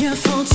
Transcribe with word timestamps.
Je 0.00 0.16
voelt 0.16 0.48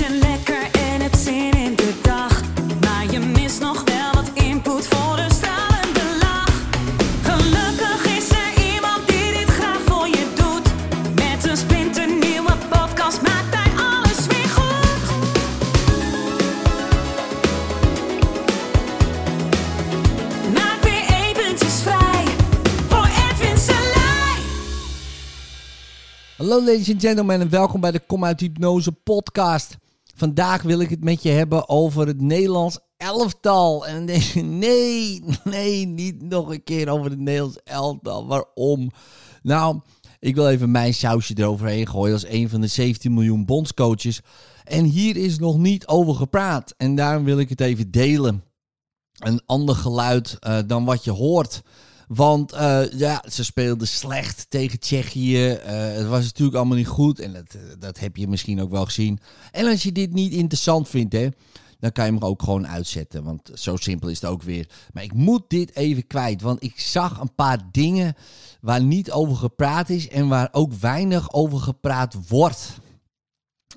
Hallo 26.56 26.72
ladies 26.72 26.92
and 26.92 27.02
gentlemen 27.02 27.42
en 27.42 27.50
welkom 27.50 27.82
bij 27.82 27.92
de 27.92 28.00
Kom 28.00 28.26
uit 28.26 28.40
Hypnose 28.40 28.92
podcast. 28.92 29.78
Vandaag 30.16 30.62
wil 30.62 30.80
ik 30.80 30.90
het 30.90 31.04
met 31.04 31.24
je 31.24 31.30
hebben 31.30 31.70
over 31.70 32.08
het 32.08 32.22
Nederlands 32.22 32.80
elftal. 32.98 33.88
En 33.88 34.08
je, 34.08 34.42
nee, 34.42 35.24
nee, 35.44 35.86
niet 35.86 36.22
nog 36.22 36.50
een 36.50 36.64
keer 36.64 36.90
over 36.90 37.10
het 37.10 37.20
Nederlands 37.20 37.60
elftal. 37.64 38.28
Waarom? 38.28 38.92
Nou, 39.42 39.80
ik 40.20 40.36
wil 40.36 40.50
even 40.50 40.72
mijn 40.72 40.94
sausje 40.94 41.34
eroverheen 41.38 41.88
gooien 41.88 42.14
als 42.14 42.28
een 42.28 42.50
van 42.50 42.62
de 42.62 42.68
17 42.68 43.14
miljoen 43.14 43.46
bondscoaches. 43.46 44.22
En 44.64 44.84
hier 44.84 45.18
is 45.18 45.40
nog 45.40 45.58
niet 45.58 45.88
over 45.88 46.16
gepraat. 46.16 46.74
En 46.78 46.96
daarom 46.96 47.24
wil 47.24 47.40
ik 47.40 47.50
het 47.50 47.62
even 47.62 47.92
delen. 47.92 48.44
Een 49.18 49.42
ander 49.46 49.76
geluid 49.76 50.38
eh, 50.40 50.60
dan 50.68 50.86
wat 50.86 51.04
je 51.04 51.12
hoort. 51.12 51.62
Want 52.08 52.52
eh, 52.52 52.92
ja, 52.92 53.24
ze 53.30 53.44
speelden 53.44 53.88
slecht 53.88 54.46
tegen 54.50 54.80
Tsjechië. 54.80 55.50
Eh, 55.50 55.94
het 55.94 56.08
was 56.08 56.24
natuurlijk 56.24 56.58
allemaal 56.58 56.78
niet 56.78 56.88
goed. 56.88 57.20
En 57.20 57.34
dat, 57.34 57.54
eh, 57.54 57.62
dat 57.80 58.00
heb 58.00 58.16
je 58.16 58.28
misschien 58.28 58.62
ook 58.62 58.70
wel 58.70 58.86
gezien. 58.86 59.20
En 59.52 59.68
als 59.68 59.84
je 59.84 59.92
dit 59.92 60.14
niet 60.14 60.34
interessant 60.34 60.90
vindt, 60.90 61.14
hè, 61.14 61.28
dan 61.80 61.92
kan 61.92 62.06
je 62.06 62.12
hem 62.12 62.24
ook 62.24 62.44
gewoon 62.44 62.68
uitzetten. 62.68 63.24
Want 63.24 63.52
zo 63.54 63.76
simpel 63.76 64.10
is 64.10 64.22
het 64.22 64.30
ook 64.30 64.44
weer. 64.44 64.70
Maar 64.94 65.04
ik 65.04 65.14
moet 65.14 65.44
dit 65.48 65.76
even 65.76 66.08
kwijt. 66.08 66.42
Want 66.42 66.64
ik 66.64 66.80
zag 66.80 67.20
een 67.20 67.36
paar 67.36 67.60
dingen 67.72 68.16
waar 68.62 68.84
niet 68.84 69.12
over 69.12 69.36
gepraat 69.36 69.90
is. 69.90 70.08
En 70.08 70.28
waar 70.28 70.50
ook 70.52 70.74
weinig 70.74 71.34
over 71.34 71.60
gepraat 71.60 72.16
wordt. 72.28 72.80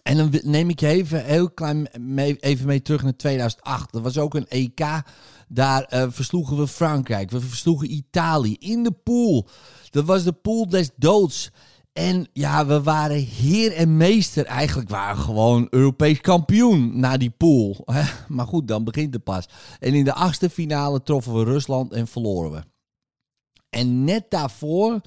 En 0.08 0.16
dan 0.16 0.40
neem 0.42 0.70
ik 0.70 0.80
je 0.80 0.86
even 0.86 1.24
heel 1.24 1.50
klein 1.50 1.88
mee, 2.00 2.36
even 2.36 2.66
mee 2.66 2.82
terug 2.82 3.02
naar 3.02 3.16
2008. 3.16 3.92
Dat 3.92 4.02
was 4.02 4.18
ook 4.18 4.34
een 4.34 4.48
EK. 4.48 5.02
Daar 5.48 5.82
eh, 5.82 6.06
versloegen 6.08 6.56
we 6.56 6.68
Frankrijk. 6.68 7.30
We 7.30 7.40
versloegen 7.40 7.92
Italië 7.92 8.56
in 8.58 8.82
de 8.82 8.90
pool. 8.90 9.48
Dat 9.90 10.04
was 10.04 10.24
de 10.24 10.32
pool 10.32 10.68
des 10.68 10.90
doods. 10.96 11.50
En 11.92 12.28
ja, 12.32 12.66
we 12.66 12.82
waren 12.82 13.16
heer 13.16 13.72
en 13.72 13.96
meester. 13.96 14.44
Eigenlijk 14.44 14.88
waren 14.88 15.16
we 15.16 15.22
gewoon 15.22 15.66
Europees 15.70 16.20
kampioen 16.20 17.00
na 17.00 17.16
die 17.16 17.30
pool. 17.30 17.86
Maar 18.28 18.46
goed, 18.46 18.68
dan 18.68 18.84
begint 18.84 19.14
het 19.14 19.24
pas. 19.24 19.48
En 19.78 19.94
in 19.94 20.04
de 20.04 20.14
achtste 20.14 20.50
finale 20.50 21.02
troffen 21.02 21.34
we 21.34 21.44
Rusland 21.44 21.92
en 21.92 22.06
verloren 22.06 22.50
we. 22.50 22.62
En 23.70 24.04
net 24.04 24.24
daarvoor 24.28 25.00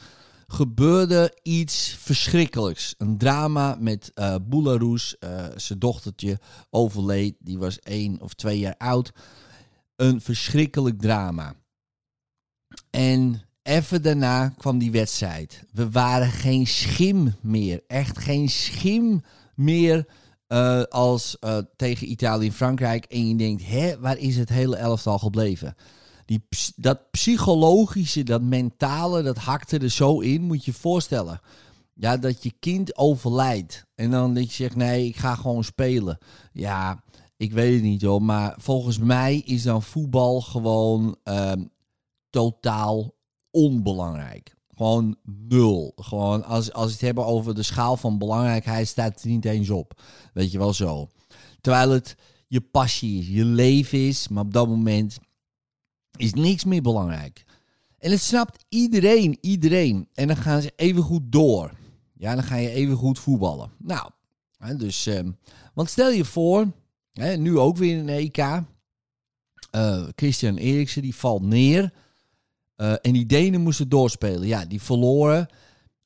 gebeurde 0.51 1.37
iets 1.41 1.95
verschrikkelijks. 1.99 2.95
Een 2.97 3.17
drama 3.17 3.77
met 3.79 4.11
eh 4.13 4.35
zijn 5.55 5.79
dochtertje 5.79 6.39
overleed. 6.69 7.35
Die 7.39 7.57
was 7.57 7.79
één 7.79 8.21
of 8.21 8.33
twee 8.33 8.59
jaar 8.59 8.75
oud. 8.77 9.11
Een 9.95 10.21
verschrikkelijk 10.21 10.99
drama. 10.99 11.53
En 12.89 13.41
even 13.63 14.01
daarna 14.01 14.49
kwam 14.49 14.77
die 14.77 14.91
wedstrijd. 14.91 15.63
We 15.73 15.89
waren 15.89 16.31
geen 16.31 16.67
schim 16.67 17.33
meer. 17.41 17.83
Echt 17.87 18.19
geen 18.19 18.49
schim 18.49 19.21
meer 19.55 20.07
eh, 20.47 20.83
als 20.83 21.37
tegen 21.75 22.11
Italië 22.11 22.47
en 22.47 22.53
Frankrijk. 22.53 23.05
En 23.05 23.27
je 23.27 23.35
denkt, 23.35 23.65
hè, 23.65 23.99
waar 23.99 24.17
is 24.17 24.37
het 24.37 24.49
hele 24.49 24.75
elftal 24.75 25.19
gebleven? 25.19 25.75
Dat 26.75 27.11
psychologische, 27.11 28.23
dat 28.23 28.41
mentale, 28.41 29.21
dat 29.21 29.37
hakte 29.37 29.77
er 29.77 29.89
zo 29.89 30.19
in, 30.19 30.41
moet 30.41 30.65
je 30.65 30.71
je 30.71 30.77
voorstellen. 30.77 31.41
Ja, 31.93 32.17
dat 32.17 32.43
je 32.43 32.53
kind 32.59 32.97
overlijdt. 32.97 33.85
En 33.95 34.11
dan 34.11 34.33
dat 34.33 34.43
je 34.49 34.63
zegt, 34.63 34.75
nee, 34.75 35.05
ik 35.05 35.15
ga 35.15 35.35
gewoon 35.35 35.63
spelen. 35.63 36.17
Ja, 36.53 37.03
ik 37.37 37.53
weet 37.53 37.73
het 37.73 37.83
niet 37.83 38.01
hoor. 38.01 38.21
Maar 38.21 38.55
volgens 38.57 38.97
mij 38.97 39.37
is 39.37 39.63
dan 39.63 39.83
voetbal 39.83 40.41
gewoon 40.41 41.15
ehm, 41.23 41.63
totaal 42.29 43.15
onbelangrijk. 43.51 44.55
Gewoon 44.75 45.17
nul. 45.23 45.93
Gewoon 45.95 46.43
als, 46.43 46.73
als 46.73 46.85
we 46.85 46.91
het 46.91 47.01
hebben 47.01 47.25
over 47.25 47.55
de 47.55 47.63
schaal 47.63 47.97
van 47.97 48.17
belangrijkheid, 48.17 48.87
staat 48.87 49.13
het 49.13 49.23
niet 49.23 49.45
eens 49.45 49.69
op. 49.69 50.01
Weet 50.33 50.51
je 50.51 50.57
wel 50.57 50.73
zo. 50.73 51.09
Terwijl 51.61 51.89
het 51.89 52.15
je 52.47 52.61
passie 52.61 53.19
is, 53.19 53.27
je 53.27 53.45
leven 53.45 54.07
is, 54.07 54.27
maar 54.27 54.43
op 54.43 54.53
dat 54.53 54.67
moment 54.67 55.19
is 56.17 56.33
niks 56.33 56.63
meer 56.63 56.81
belangrijk. 56.81 57.43
En 57.97 58.11
het 58.11 58.21
snapt 58.21 58.65
iedereen, 58.69 59.37
iedereen. 59.41 60.07
En 60.13 60.27
dan 60.27 60.37
gaan 60.37 60.61
ze 60.61 60.73
even 60.75 61.03
goed 61.03 61.21
door. 61.31 61.71
Ja, 62.13 62.33
dan 62.35 62.43
ga 62.43 62.55
je 62.55 62.69
even 62.69 62.95
goed 62.95 63.19
voetballen. 63.19 63.71
Nou, 63.77 64.09
dus, 64.77 65.05
ehm, 65.05 65.31
want 65.73 65.89
stel 65.89 66.09
je 66.11 66.25
voor, 66.25 66.71
nu 67.37 67.57
ook 67.57 67.77
weer 67.77 67.97
in 67.97 68.05
de 68.05 68.11
EK. 68.13 68.37
eh, 69.71 70.03
Christian 70.15 70.57
Eriksen, 70.57 71.01
die 71.01 71.15
valt 71.15 71.41
neer. 71.41 71.93
Eh, 72.75 72.93
en 73.01 73.13
die 73.13 73.25
Denen 73.25 73.61
moesten 73.61 73.89
doorspelen. 73.89 74.47
Ja, 74.47 74.65
die 74.65 74.81
verloren. 74.81 75.47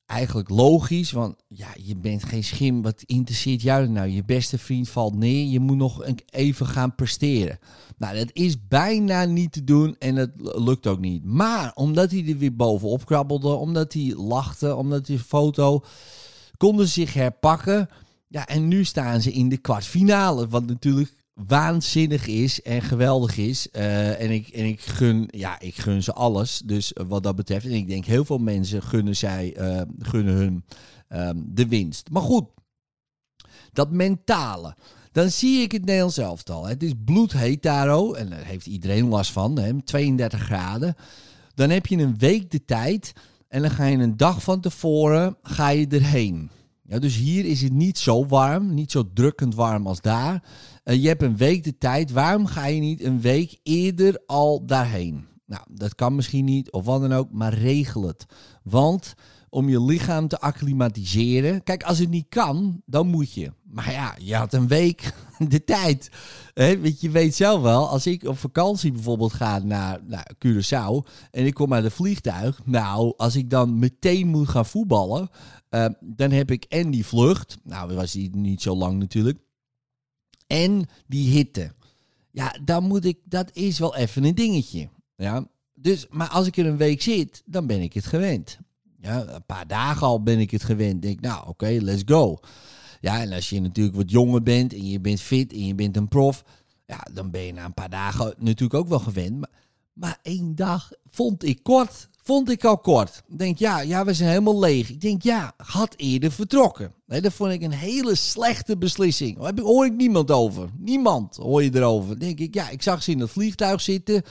Eigenlijk 0.06 0.48
logisch, 0.48 1.12
want 1.12 1.36
ja, 1.48 1.68
je 1.82 1.96
bent 1.96 2.24
geen 2.24 2.44
schim. 2.44 2.82
Wat 2.82 3.02
interesseert 3.06 3.62
jou 3.62 3.88
nou? 3.88 4.08
Je 4.08 4.24
beste 4.24 4.58
vriend 4.58 4.88
valt 4.88 5.14
neer. 5.14 5.46
Je 5.46 5.60
moet 5.60 5.76
nog 5.76 6.04
even 6.30 6.66
gaan 6.66 6.94
presteren. 6.94 7.58
Nou, 7.98 8.16
dat 8.16 8.30
is 8.32 8.66
bijna 8.68 9.24
niet 9.24 9.52
te 9.52 9.64
doen 9.64 9.96
en 9.98 10.22
l- 10.22 10.60
lukt 10.64 10.86
ook 10.86 11.00
niet. 11.00 11.24
Maar 11.24 11.72
omdat 11.74 12.10
hij 12.10 12.24
er 12.28 12.38
weer 12.38 12.56
bovenop 12.56 13.06
krabbelde, 13.06 13.48
omdat 13.48 13.92
hij 13.92 14.14
lachte, 14.16 14.76
omdat 14.76 15.06
hij 15.06 15.18
foto, 15.18 15.84
konden 16.56 16.88
zich 16.88 17.14
herpakken. 17.14 17.88
Ja, 18.28 18.46
en 18.46 18.68
nu 18.68 18.84
staan 18.84 19.20
ze 19.20 19.32
in 19.32 19.48
de 19.48 19.56
kwartfinale, 19.56 20.48
wat 20.48 20.66
natuurlijk 20.66 21.12
waanzinnig 21.44 22.26
is 22.26 22.62
en 22.62 22.82
geweldig 22.82 23.36
is. 23.36 23.70
Eh, 23.70 24.20
en, 24.20 24.30
ik, 24.30 24.48
en 24.48 24.64
ik 24.64 24.80
gun, 24.80 25.28
ja, 25.30 25.60
ik 25.60 25.74
gun 25.74 26.02
ze 26.02 26.12
alles. 26.12 26.62
Dus 26.64 26.92
wat 27.06 27.22
dat 27.22 27.36
betreft, 27.36 27.64
en 27.64 27.72
ik 27.72 27.88
denk 27.88 28.04
heel 28.04 28.24
veel 28.24 28.38
mensen 28.38 28.82
gunnen 28.82 29.16
zij, 29.16 29.54
eh, 29.56 29.82
gunnen 29.98 30.34
hun 30.34 30.64
ehm, 31.08 31.36
de 31.44 31.68
winst. 31.68 32.10
Maar 32.10 32.22
goed, 32.22 32.44
dat 33.72 33.90
mentale. 33.90 34.76
Dan 35.12 35.30
zie 35.30 35.62
ik 35.62 35.72
het 35.72 35.84
Nederlands 35.84 36.18
elftal. 36.18 36.66
Het 36.66 36.82
is 36.82 36.92
bloedheet 37.04 37.62
daar 37.62 37.90
ook. 37.90 38.16
En 38.16 38.30
daar 38.30 38.44
heeft 38.44 38.66
iedereen 38.66 39.08
last 39.08 39.32
van. 39.32 39.58
Hè, 39.58 39.82
32 39.82 40.40
graden. 40.40 40.94
Dan 41.54 41.70
heb 41.70 41.86
je 41.86 41.96
een 41.96 42.18
week 42.18 42.50
de 42.50 42.64
tijd. 42.64 43.12
En 43.48 43.62
dan 43.62 43.70
ga 43.70 43.84
je 43.84 43.98
een 43.98 44.16
dag 44.16 44.42
van 44.42 44.60
tevoren 44.60 45.36
ga 45.42 45.68
je 45.68 45.86
erheen. 45.86 46.50
Ja, 46.88 46.98
dus 46.98 47.16
hier 47.16 47.44
is 47.44 47.62
het 47.62 47.72
niet 47.72 47.98
zo 47.98 48.26
warm. 48.26 48.74
Niet 48.74 48.90
zo 48.90 49.04
drukkend 49.14 49.54
warm 49.54 49.86
als 49.86 50.00
daar. 50.00 50.42
Eh, 50.84 51.02
je 51.02 51.08
hebt 51.08 51.22
een 51.22 51.36
week 51.36 51.64
de 51.64 51.78
tijd. 51.78 52.10
Waarom 52.10 52.46
ga 52.46 52.66
je 52.66 52.80
niet 52.80 53.04
een 53.04 53.20
week 53.20 53.58
eerder 53.62 54.22
al 54.26 54.66
daarheen? 54.66 55.26
Nou, 55.46 55.62
dat 55.70 55.94
kan 55.94 56.14
misschien 56.14 56.44
niet 56.44 56.70
of 56.70 56.84
wat 56.84 57.00
dan 57.00 57.12
ook. 57.12 57.32
Maar 57.32 57.54
regel 57.54 58.06
het. 58.06 58.26
Want 58.62 59.14
om 59.48 59.68
je 59.68 59.82
lichaam 59.82 60.28
te 60.28 60.40
acclimatiseren. 60.40 61.62
Kijk, 61.62 61.82
als 61.82 61.98
het 61.98 62.10
niet 62.10 62.28
kan, 62.28 62.82
dan 62.86 63.06
moet 63.06 63.32
je. 63.32 63.52
Maar 63.62 63.92
ja, 63.92 64.14
je 64.18 64.34
had 64.34 64.52
een 64.52 64.68
week 64.68 65.12
de 65.48 65.64
tijd. 65.64 66.10
Hè, 66.54 66.78
weet 66.78 67.00
je 67.00 67.10
weet 67.10 67.34
zelf 67.34 67.62
wel, 67.62 67.88
als 67.88 68.06
ik 68.06 68.24
op 68.24 68.38
vakantie 68.38 68.92
bijvoorbeeld 68.92 69.32
ga 69.32 69.58
naar, 69.58 70.00
naar 70.06 70.30
Curaçao 70.34 71.10
en 71.30 71.46
ik 71.46 71.54
kom 71.54 71.72
uit 71.72 71.84
een 71.84 71.90
vliegtuig. 71.90 72.60
Nou, 72.64 73.14
als 73.16 73.36
ik 73.36 73.50
dan 73.50 73.78
meteen 73.78 74.28
moet 74.28 74.48
gaan 74.48 74.66
voetballen, 74.66 75.28
eh, 75.68 75.86
dan 76.00 76.30
heb 76.30 76.50
ik 76.50 76.64
en 76.64 76.90
die 76.90 77.06
vlucht. 77.06 77.58
Nou, 77.62 77.94
was 77.94 78.12
die 78.12 78.36
niet 78.36 78.62
zo 78.62 78.76
lang 78.76 78.98
natuurlijk. 78.98 79.38
En 80.46 80.88
die 81.06 81.30
hitte. 81.30 81.74
Ja, 82.30 82.56
dan 82.64 82.84
moet 82.84 83.04
ik, 83.04 83.18
dat 83.24 83.50
is 83.52 83.78
wel 83.78 83.96
even 83.96 84.24
een 84.24 84.34
dingetje. 84.34 84.88
Ja, 85.16 85.46
dus, 85.74 86.06
maar 86.10 86.28
als 86.28 86.46
ik 86.46 86.56
er 86.56 86.66
een 86.66 86.76
week 86.76 87.02
zit, 87.02 87.42
dan 87.46 87.66
ben 87.66 87.80
ik 87.80 87.92
het 87.92 88.06
gewend. 88.06 88.58
Ja, 89.00 89.26
een 89.26 89.46
paar 89.46 89.66
dagen 89.66 90.06
al 90.06 90.22
ben 90.22 90.38
ik 90.38 90.50
het 90.50 90.64
gewend. 90.64 91.02
Denk, 91.02 91.20
nou, 91.20 91.48
oké, 91.48 91.78
let's 91.80 92.02
go. 92.04 92.38
Ja, 93.06 93.20
en 93.20 93.32
als 93.32 93.48
je 93.48 93.60
natuurlijk 93.60 93.96
wat 93.96 94.10
jonger 94.10 94.42
bent 94.42 94.72
en 94.72 94.90
je 94.90 95.00
bent 95.00 95.20
fit 95.20 95.52
en 95.52 95.66
je 95.66 95.74
bent 95.74 95.96
een 95.96 96.08
prof, 96.08 96.44
ja, 96.86 97.06
dan 97.12 97.30
ben 97.30 97.40
je 97.40 97.52
na 97.52 97.64
een 97.64 97.74
paar 97.74 97.90
dagen 97.90 98.34
natuurlijk 98.38 98.74
ook 98.74 98.88
wel 98.88 98.98
gewend. 98.98 99.40
Maar, 99.40 99.50
maar 99.92 100.18
één 100.22 100.54
dag 100.54 100.90
vond 101.10 101.44
ik 101.44 101.62
kort. 101.62 102.08
Vond 102.22 102.50
ik 102.50 102.64
al 102.64 102.78
kort. 102.78 103.22
Ik 103.28 103.38
denk, 103.38 103.58
ja, 103.58 103.80
ja, 103.80 104.04
we 104.04 104.14
zijn 104.14 104.28
helemaal 104.28 104.58
leeg. 104.58 104.90
Ik 104.90 105.00
denk, 105.00 105.22
ja, 105.22 105.54
had 105.56 105.94
eerder 105.96 106.32
vertrokken. 106.32 106.92
Nee, 107.06 107.20
dat 107.20 107.32
vond 107.32 107.52
ik 107.52 107.62
een 107.62 107.72
hele 107.72 108.14
slechte 108.14 108.76
beslissing. 108.76 109.38
Daar 109.38 109.58
hoor 109.64 109.86
ik 109.86 109.96
niemand 109.96 110.30
over. 110.30 110.68
Niemand 110.78 111.36
hoor 111.36 111.62
je 111.62 111.74
erover. 111.74 112.18
denk 112.18 112.38
ik, 112.38 112.54
ja, 112.54 112.68
ik 112.68 112.82
zag 112.82 113.02
ze 113.02 113.10
in 113.10 113.20
het 113.20 113.30
vliegtuig 113.30 113.80
zitten. 113.80 114.22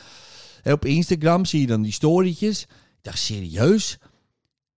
En 0.63 0.73
op 0.73 0.85
Instagram 0.85 1.45
zie 1.45 1.61
je 1.61 1.67
dan 1.67 1.81
die 1.81 1.91
storytjes. 1.91 2.61
Ik 2.61 2.67
dacht, 3.01 3.19
serieus? 3.19 3.97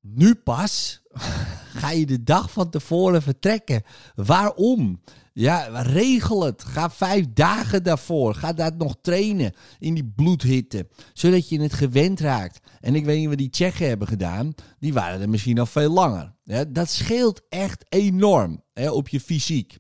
Nu 0.01 0.35
pas? 0.35 0.98
ga 1.81 1.91
je 1.91 2.07
de 2.07 2.23
dag 2.23 2.51
van 2.51 2.71
tevoren 2.71 3.23
vertrekken. 3.23 3.83
Waarom? 4.15 5.01
Ja, 5.33 5.83
regel 5.83 6.45
het. 6.45 6.65
Ga 6.65 6.91
vijf 6.91 7.25
dagen 7.33 7.83
daarvoor. 7.83 8.35
Ga 8.35 8.53
dat 8.53 8.77
nog 8.77 8.97
trainen 9.01 9.53
in 9.79 9.95
die 9.95 10.13
bloedhitte. 10.17 10.89
Zodat 11.13 11.49
je 11.49 11.61
het 11.61 11.73
gewend 11.73 12.21
raakt. 12.21 12.61
En 12.81 12.95
ik 12.95 13.05
weet 13.05 13.19
niet 13.19 13.29
wat 13.29 13.39
die 13.39 13.51
Tsjechen 13.51 13.89
hebben 13.89 14.09
gedaan. 14.09 14.55
Die 14.79 14.93
waren 14.93 15.21
er 15.21 15.29
misschien 15.29 15.59
al 15.59 15.67
veel 15.67 15.91
langer. 15.91 16.35
Dat 16.69 16.91
scheelt 16.91 17.43
echt 17.49 17.85
enorm 17.89 18.63
op 18.91 19.09
je 19.09 19.21
fysiek. 19.21 19.77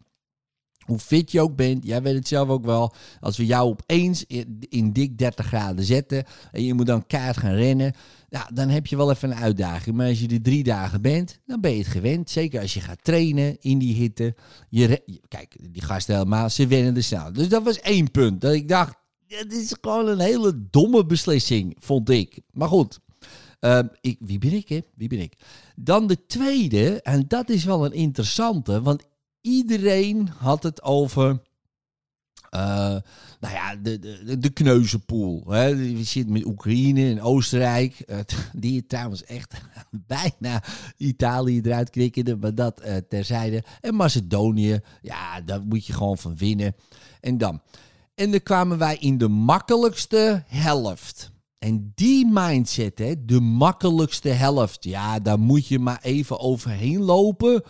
Hoe 0.88 0.99
fit 0.99 1.32
je 1.32 1.40
ook 1.40 1.56
bent, 1.56 1.87
jij 1.87 2.02
weet 2.02 2.14
het 2.14 2.29
zelf 2.29 2.49
ook 2.49 2.64
wel. 2.64 2.94
Als 3.20 3.37
we 3.37 3.46
jou 3.46 3.69
opeens 3.69 4.25
in, 4.69 4.93
dik 4.93 5.19
30 5.19 5.46
graden 5.46 5.85
zetten 5.85 6.25
en 6.52 6.64
je 6.64 6.75
moet 6.75 6.87
dan 6.87 7.06
kaart 7.06 7.37
gaan 7.37 7.55
rennen, 7.55 7.93
ja, 8.29 8.50
dan 8.55 8.69
heb 8.69 8.87
je 8.87 8.96
wel 8.96 9.11
even 9.11 9.31
een 9.31 9.37
uitdaging. 9.37 9.96
Maar 9.96 10.08
als 10.08 10.20
je 10.20 10.29
er 10.29 10.43
drie 10.43 10.64
dagen 10.64 11.02
bent, 11.02 11.40
dan 11.46 11.61
ben 11.61 11.70
je 11.70 11.79
het 11.79 11.87
gewend. 11.87 12.31
Zeker 12.31 12.61
als 12.61 12.75
je 12.75 12.81
gaat 12.81 13.05
trainen 13.05 13.56
in 13.61 13.79
die 13.79 13.94
hitte. 13.94 14.35
Je, 14.69 15.02
kijk, 15.29 15.56
die 15.70 15.82
gasten 15.82 16.14
helemaal, 16.14 16.50
ze 16.50 16.67
wennen 16.67 16.96
er 16.96 17.02
snel. 17.02 17.32
Dus 17.32 17.49
dat 17.49 17.62
was 17.62 17.81
één 17.81 18.11
punt. 18.11 18.40
Dat 18.40 18.52
ik 18.52 18.69
dacht, 18.69 18.94
dit 19.26 19.52
is 19.52 19.75
gewoon 19.81 20.08
een 20.08 20.20
hele 20.20 20.67
domme 20.70 21.06
beslissing, 21.06 21.76
vond 21.79 22.11
ik. 22.11 22.40
Maar 22.52 22.69
goed, 22.69 23.00
Ehm, 23.61 23.87
ik, 24.00 24.17
wie 24.20 24.38
ben 24.38 24.52
ik, 24.52 24.69
hè? 24.69 24.81
Wie 24.94 25.08
ben 25.08 25.20
ik? 25.20 25.32
Dan 25.76 26.06
de 26.06 26.26
tweede, 26.26 27.02
en 27.02 27.25
dat 27.29 27.50
is 27.50 27.64
wel 27.64 27.85
een 27.85 27.93
interessante, 27.93 28.82
want 28.82 29.02
iedereen 29.40 30.29
had 30.38 30.62
het 30.62 30.82
over. 30.82 31.40
eh, 32.50 32.96
nou 33.40 33.55
ja, 33.55 33.76
de, 33.76 33.99
de, 33.99 34.38
de 34.38 34.50
kneuzenpool. 34.50 35.44
Hè. 35.49 35.64
Je 35.67 36.05
zit 36.05 36.29
met 36.29 36.44
Oekraïne 36.44 37.11
en 37.11 37.20
Oostenrijk. 37.20 38.25
die 38.52 38.87
trouwens 38.87 39.25
echt 39.25 39.55
bijna 40.06 40.62
Italië 40.96 41.61
eruit 41.61 41.90
knikkende. 41.90 42.37
Maar 42.37 42.55
dat 42.55 42.81
eh, 42.81 42.96
terzijde. 43.08 43.64
En 43.81 43.94
Macedonië. 43.94 44.81
Ja, 45.02 45.40
daar 45.40 45.62
moet 45.62 45.87
je 45.87 45.93
gewoon 45.93 46.19
van 46.19 46.37
winnen. 46.37 46.75
En 47.20 47.38
dan. 47.38 47.61
En 48.14 48.31
dan 48.31 48.43
kwamen 48.43 48.79
wij 48.79 48.96
in 49.00 49.19
de 49.19 49.29
makkelijkste 49.29 50.43
helft. 50.46 51.31
En 51.58 51.93
die 51.94 52.26
mindset, 52.26 52.99
hè, 52.99 53.25
de 53.25 53.40
makkelijkste 53.40 54.29
helft, 54.29 54.85
ja, 54.85 55.19
daar 55.19 55.38
moet 55.38 55.67
je 55.67 55.79
maar 55.79 55.99
even 56.02 56.38
overheen 56.40 57.00
lopen. 57.02 57.62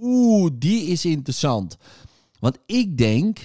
Oeh, 0.00 0.50
die 0.54 0.82
is 0.82 1.04
interessant. 1.04 1.76
Want 2.38 2.58
ik 2.66 2.98
denk, 2.98 3.38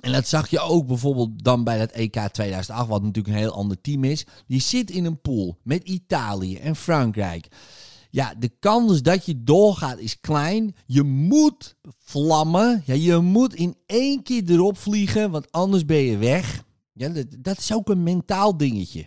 en 0.00 0.12
dat 0.12 0.28
zag 0.28 0.48
je 0.48 0.60
ook 0.60 0.86
bijvoorbeeld 0.86 1.44
dan 1.44 1.64
bij 1.64 1.78
dat 1.78 1.90
EK 1.90 2.12
2008, 2.32 2.88
wat 2.88 3.02
natuurlijk 3.02 3.34
een 3.34 3.40
heel 3.40 3.54
ander 3.54 3.80
team 3.80 4.04
is. 4.04 4.26
Die 4.46 4.60
zit 4.60 4.90
in 4.90 5.04
een 5.04 5.20
pool 5.20 5.58
met 5.62 5.82
Italië 5.88 6.56
en 6.56 6.76
Frankrijk. 6.76 7.48
Ja, 8.10 8.34
de 8.38 8.48
kans 8.48 9.02
dat 9.02 9.26
je 9.26 9.42
doorgaat 9.42 9.98
is 9.98 10.20
klein. 10.20 10.74
Je 10.86 11.02
moet 11.02 11.76
vlammen. 11.98 12.82
Ja, 12.86 12.94
je 12.94 13.16
moet 13.18 13.54
in 13.54 13.76
één 13.86 14.22
keer 14.22 14.50
erop 14.50 14.78
vliegen, 14.78 15.30
want 15.30 15.52
anders 15.52 15.84
ben 15.84 15.98
je 15.98 16.16
weg. 16.16 16.64
Ja, 16.92 17.08
dat, 17.08 17.26
dat 17.38 17.58
is 17.58 17.72
ook 17.72 17.88
een 17.88 18.02
mentaal 18.02 18.56
dingetje. 18.56 19.06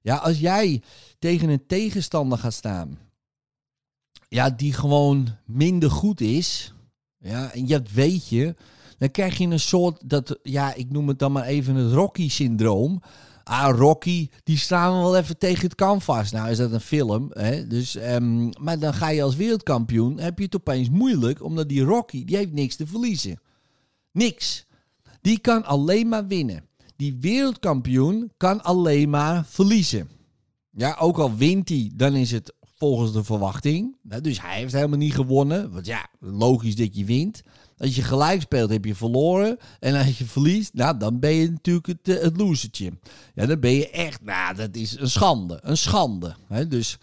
Ja, 0.00 0.16
als 0.16 0.38
jij 0.38 0.82
tegen 1.18 1.48
een 1.48 1.66
tegenstander 1.66 2.38
gaat 2.38 2.52
staan, 2.52 2.98
ja, 4.36 4.50
die 4.50 4.72
gewoon 4.72 5.28
minder 5.44 5.90
goed 5.90 6.20
is, 6.20 6.74
ja, 7.18 7.52
en 7.52 7.66
dat 7.66 7.90
weet 7.90 8.28
je, 8.28 8.54
dan 8.98 9.10
krijg 9.10 9.38
je 9.38 9.46
een 9.46 9.60
soort, 9.60 10.08
dat, 10.10 10.38
ja, 10.42 10.74
ik 10.74 10.90
noem 10.90 11.08
het 11.08 11.18
dan 11.18 11.32
maar 11.32 11.44
even 11.44 11.74
het 11.74 11.92
Rocky-syndroom. 11.92 13.02
Ah, 13.44 13.78
Rocky, 13.78 14.28
die 14.44 14.58
staan 14.58 14.92
we 14.92 14.98
wel 14.98 15.16
even 15.16 15.38
tegen 15.38 15.62
het 15.62 15.74
canvas. 15.74 16.30
Nou 16.30 16.50
is 16.50 16.56
dat 16.56 16.72
een 16.72 16.80
film, 16.80 17.30
hè? 17.32 17.66
Dus, 17.66 17.96
ehm, 17.96 18.50
maar 18.60 18.78
dan 18.78 18.94
ga 18.94 19.08
je 19.08 19.22
als 19.22 19.36
wereldkampioen, 19.36 20.18
heb 20.18 20.38
je 20.38 20.44
het 20.44 20.56
opeens 20.56 20.90
moeilijk, 20.90 21.42
omdat 21.42 21.68
die 21.68 21.82
Rocky, 21.82 22.24
die 22.24 22.36
heeft 22.36 22.52
niks 22.52 22.76
te 22.76 22.86
verliezen. 22.86 23.40
Niks. 24.12 24.66
Die 25.20 25.38
kan 25.38 25.64
alleen 25.64 26.08
maar 26.08 26.26
winnen. 26.26 26.64
Die 26.96 27.16
wereldkampioen 27.20 28.32
kan 28.36 28.62
alleen 28.62 29.10
maar 29.10 29.44
verliezen. 29.46 30.08
Ja, 30.70 30.96
ook 30.98 31.18
al 31.18 31.36
wint 31.36 31.68
hij, 31.68 31.90
dan 31.94 32.14
is 32.14 32.30
het 32.30 32.55
volgens 32.76 33.12
de 33.12 33.24
verwachting. 33.24 33.96
Dus 34.22 34.40
hij 34.40 34.58
heeft 34.58 34.72
helemaal 34.72 34.98
niet 34.98 35.14
gewonnen. 35.14 35.72
Want 35.72 35.86
ja, 35.86 36.06
logisch 36.20 36.76
dat 36.76 36.96
je 36.96 37.04
wint. 37.04 37.42
Als 37.78 37.94
je 37.94 38.02
gelijk 38.02 38.40
speelt, 38.40 38.70
heb 38.70 38.84
je 38.84 38.94
verloren. 38.94 39.58
En 39.80 39.94
als 39.94 40.18
je 40.18 40.24
verliest, 40.24 40.74
nou, 40.74 40.98
dan 40.98 41.18
ben 41.18 41.32
je 41.32 41.50
natuurlijk 41.50 41.86
het, 41.86 42.08
eh, 42.08 42.22
het. 42.22 42.90
Ja, 43.34 43.46
dan 43.46 43.60
ben 43.60 43.72
je 43.72 43.90
echt, 43.90 44.22
nou, 44.22 44.54
dat 44.54 44.76
is 44.76 44.98
een 44.98 45.10
schande. 45.10 45.58
Een 45.62 45.76
schande. 45.76 46.34
Dus 46.68 46.98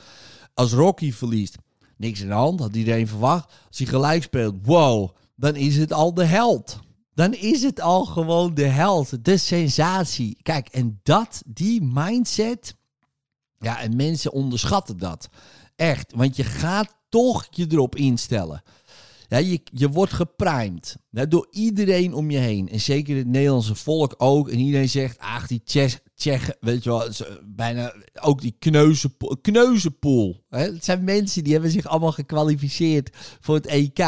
als 0.54 0.72
Rocky 0.72 1.12
verliest, 1.12 1.58
niks 1.98 2.22
in 2.22 2.28
de 2.28 2.34
hand, 2.34 2.60
had 2.60 2.76
iedereen 2.76 3.08
verwacht. 3.08 3.54
Als 3.68 3.78
hij 3.78 3.88
gelijk 3.88 4.24
speelt, 4.24 4.56
wow, 4.62 5.16
dan 5.36 5.56
is 5.56 5.78
het 5.78 5.94
al 5.94 6.14
de 6.14 6.26
held. 6.26 6.80
Dan 7.14 7.34
is 7.34 7.64
het 7.64 7.82
al 7.82 8.06
gewoon 8.06 8.54
de 8.54 8.66
held, 8.66 9.26
de 9.26 9.38
sensatie. 9.38 10.38
Kijk, 10.42 10.68
en 10.68 11.00
dat, 11.04 11.44
die 11.46 11.82
mindset, 11.82 12.76
ja, 13.60 13.80
en 13.80 13.96
mensen 13.96 14.32
onderschatten 14.32 14.98
dat. 14.98 15.30
Echt, 15.84 16.12
want 16.16 16.36
je 16.36 16.44
gaat 16.44 16.96
toch 17.10 17.48
je 17.52 17.66
erop 17.70 17.96
instellen. 17.96 18.64
Ja, 19.28 19.38
je, 19.38 19.62
je 19.64 19.90
wordt 19.90 20.14
geprimed 20.14 20.96
door 21.10 21.48
iedereen 21.52 22.14
om 22.14 22.32
je 22.32 22.38
heen. 22.38 22.70
En 22.70 22.80
zeker 22.80 23.18
het 23.18 23.28
Nederlandse 23.28 23.76
volk 23.76 24.16
ook. 24.18 24.50
En 24.50 24.60
iedereen 24.60 24.90
zegt, 24.90 25.20
ach, 25.20 25.48
die 25.48 25.62
Tsjech, 25.66 26.00
Tsjechen, 26.16 26.56
weet 26.60 26.84
je 26.84 26.90
wel, 26.90 27.12
ze- 27.14 27.42
bijna 27.46 27.94
ook 28.22 28.42
die 28.42 28.56
kneuzenpool. 28.60 29.38
kneuzenpool 29.42 30.44
hè. 30.50 30.60
Het 30.60 30.86
zijn 30.86 31.04
mensen 31.04 31.44
die 31.44 31.54
hebben 31.54 31.72
zich 31.72 31.86
allemaal 31.86 32.12
gekwalificeerd 32.12 33.10
voor 33.40 33.56
het 33.56 33.66
EK. 33.66 34.00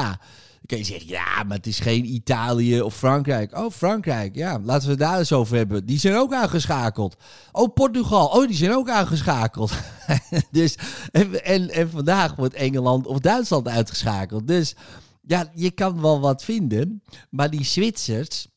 Kun 0.65 0.77
je 0.77 0.83
zeggen, 0.83 1.07
ja, 1.07 1.43
maar 1.43 1.57
het 1.57 1.67
is 1.67 1.79
geen 1.79 2.13
Italië 2.13 2.81
of 2.81 2.95
Frankrijk. 2.95 3.57
Oh, 3.57 3.71
Frankrijk, 3.71 4.35
ja, 4.35 4.59
laten 4.63 4.85
we 4.85 4.89
het 4.89 4.99
daar 4.99 5.17
eens 5.19 5.33
over 5.33 5.55
hebben. 5.57 5.85
Die 5.85 5.99
zijn 5.99 6.15
ook 6.15 6.33
aangeschakeld. 6.33 7.15
Oh, 7.51 7.73
Portugal, 7.73 8.27
oh, 8.27 8.47
die 8.47 8.55
zijn 8.55 8.71
ook 8.71 8.89
aangeschakeld. 8.89 9.71
dus, 10.51 10.77
en, 11.11 11.43
en, 11.43 11.69
en 11.69 11.89
vandaag 11.89 12.35
wordt 12.35 12.53
Engeland 12.53 13.07
of 13.07 13.19
Duitsland 13.19 13.67
uitgeschakeld. 13.67 14.47
Dus 14.47 14.75
ja, 15.21 15.51
je 15.53 15.71
kan 15.71 16.01
wel 16.01 16.19
wat 16.19 16.43
vinden. 16.43 17.03
Maar 17.29 17.49
die 17.49 17.63
Zwitsers, 17.63 18.47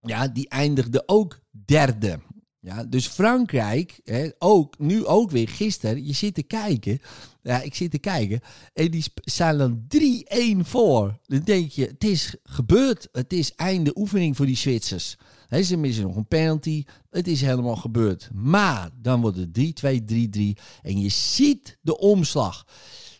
ja, 0.00 0.28
die 0.28 0.48
eindigden 0.48 1.02
ook 1.06 1.40
derde. 1.50 2.20
Ja, 2.66 2.84
dus 2.84 3.06
Frankrijk, 3.06 4.00
hè, 4.04 4.28
ook, 4.38 4.78
nu 4.78 5.04
ook 5.04 5.30
weer 5.30 5.48
gisteren, 5.48 6.06
je 6.06 6.12
zit 6.12 6.34
te 6.34 6.42
kijken. 6.42 6.98
Ja, 7.42 7.60
ik 7.60 7.74
zit 7.74 7.90
te 7.90 7.98
kijken. 7.98 8.40
En 8.72 8.90
die 8.90 9.04
staan 9.14 9.58
dan 9.58 9.86
3-1 9.88 10.58
voor. 10.60 11.18
Dan 11.26 11.40
denk 11.44 11.70
je, 11.70 11.86
het 11.86 12.04
is 12.04 12.34
gebeurd. 12.42 13.08
Het 13.12 13.32
is 13.32 13.54
einde 13.54 13.98
oefening 13.98 14.36
voor 14.36 14.46
die 14.46 14.56
Zwitsers. 14.56 15.16
Hè, 15.48 15.62
ze 15.62 15.76
missen 15.76 16.04
nog 16.04 16.16
een 16.16 16.26
penalty. 16.26 16.84
Het 17.10 17.28
is 17.28 17.40
helemaal 17.40 17.76
gebeurd. 17.76 18.30
Maar 18.32 18.90
dan 19.00 19.20
wordt 19.20 19.36
het 19.36 19.58
3-2, 19.58 20.00
3-3. 20.04 20.62
En 20.82 21.00
je 21.00 21.08
ziet 21.08 21.78
de 21.80 21.98
omslag. 21.98 22.66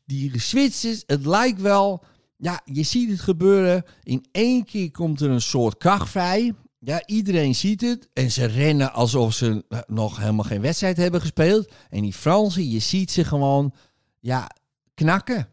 Die 0.06 0.40
Zwitsers, 0.40 1.02
het 1.06 1.26
lijkt 1.26 1.60
wel... 1.60 2.04
Ja, 2.36 2.60
je 2.64 2.82
ziet 2.82 3.10
het 3.10 3.20
gebeuren. 3.20 3.84
In 4.02 4.26
één 4.32 4.64
keer 4.64 4.90
komt 4.90 5.20
er 5.20 5.30
een 5.30 5.40
soort 5.40 5.76
kracht 5.76 6.10
vrij. 6.10 6.54
Ja, 6.86 7.02
iedereen 7.06 7.54
ziet 7.54 7.80
het. 7.80 8.08
En 8.12 8.30
ze 8.30 8.44
rennen 8.44 8.92
alsof 8.92 9.34
ze 9.34 9.64
nog 9.86 10.18
helemaal 10.18 10.44
geen 10.44 10.60
wedstrijd 10.60 10.96
hebben 10.96 11.20
gespeeld. 11.20 11.72
En 11.90 12.02
die 12.02 12.12
Fransen, 12.12 12.70
je 12.70 12.78
ziet 12.78 13.10
ze 13.10 13.24
gewoon 13.24 13.74
ja, 14.20 14.50
knakken. 14.94 15.48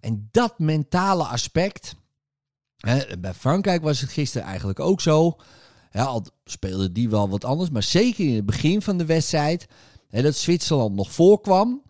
En 0.00 0.28
dat 0.30 0.58
mentale 0.58 1.24
aspect. 1.24 1.94
Hè, 2.76 3.18
bij 3.18 3.34
Frankrijk 3.34 3.82
was 3.82 4.00
het 4.00 4.10
gisteren 4.10 4.46
eigenlijk 4.46 4.80
ook 4.80 5.00
zo. 5.00 5.36
Al 5.92 6.26
speelde 6.44 6.92
die 6.92 7.08
wel 7.08 7.28
wat 7.28 7.44
anders. 7.44 7.70
Maar 7.70 7.82
zeker 7.82 8.26
in 8.26 8.34
het 8.34 8.46
begin 8.46 8.82
van 8.82 8.96
de 8.96 9.04
wedstrijd. 9.04 9.66
Hè, 10.08 10.22
dat 10.22 10.36
Zwitserland 10.36 10.94
nog 10.94 11.12
voorkwam. 11.12 11.82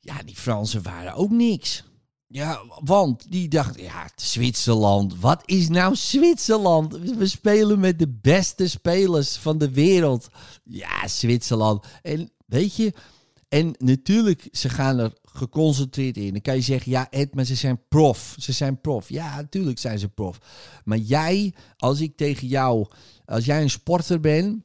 Ja, 0.00 0.22
die 0.22 0.36
Fransen 0.36 0.82
waren 0.82 1.14
ook 1.14 1.30
niks. 1.30 1.84
Ja, 2.28 2.60
want 2.84 3.30
die 3.30 3.48
dachten, 3.48 3.82
ja, 3.82 4.08
Zwitserland. 4.16 5.20
Wat 5.20 5.42
is 5.44 5.68
nou 5.68 5.94
Zwitserland? 5.94 6.98
We 6.98 7.26
spelen 7.26 7.80
met 7.80 7.98
de 7.98 8.08
beste 8.08 8.68
spelers 8.68 9.36
van 9.36 9.58
de 9.58 9.70
wereld. 9.70 10.28
Ja, 10.64 11.08
Zwitserland. 11.08 11.86
En 12.02 12.30
weet 12.46 12.76
je, 12.76 12.92
en 13.48 13.74
natuurlijk, 13.78 14.48
ze 14.52 14.68
gaan 14.68 14.98
er 14.98 15.12
geconcentreerd 15.22 16.16
in. 16.16 16.32
Dan 16.32 16.40
kan 16.40 16.54
je 16.54 16.60
zeggen, 16.60 16.90
ja, 16.92 17.10
Ed, 17.10 17.34
maar 17.34 17.44
ze 17.44 17.54
zijn 17.54 17.80
prof. 17.88 18.34
Ze 18.38 18.52
zijn 18.52 18.80
prof. 18.80 19.08
Ja, 19.08 19.36
natuurlijk 19.36 19.78
zijn 19.78 19.98
ze 19.98 20.08
prof. 20.08 20.38
Maar 20.84 20.98
jij, 20.98 21.54
als 21.76 22.00
ik 22.00 22.16
tegen 22.16 22.48
jou, 22.48 22.86
als 23.24 23.44
jij 23.44 23.62
een 23.62 23.70
sporter 23.70 24.20
bent 24.20 24.64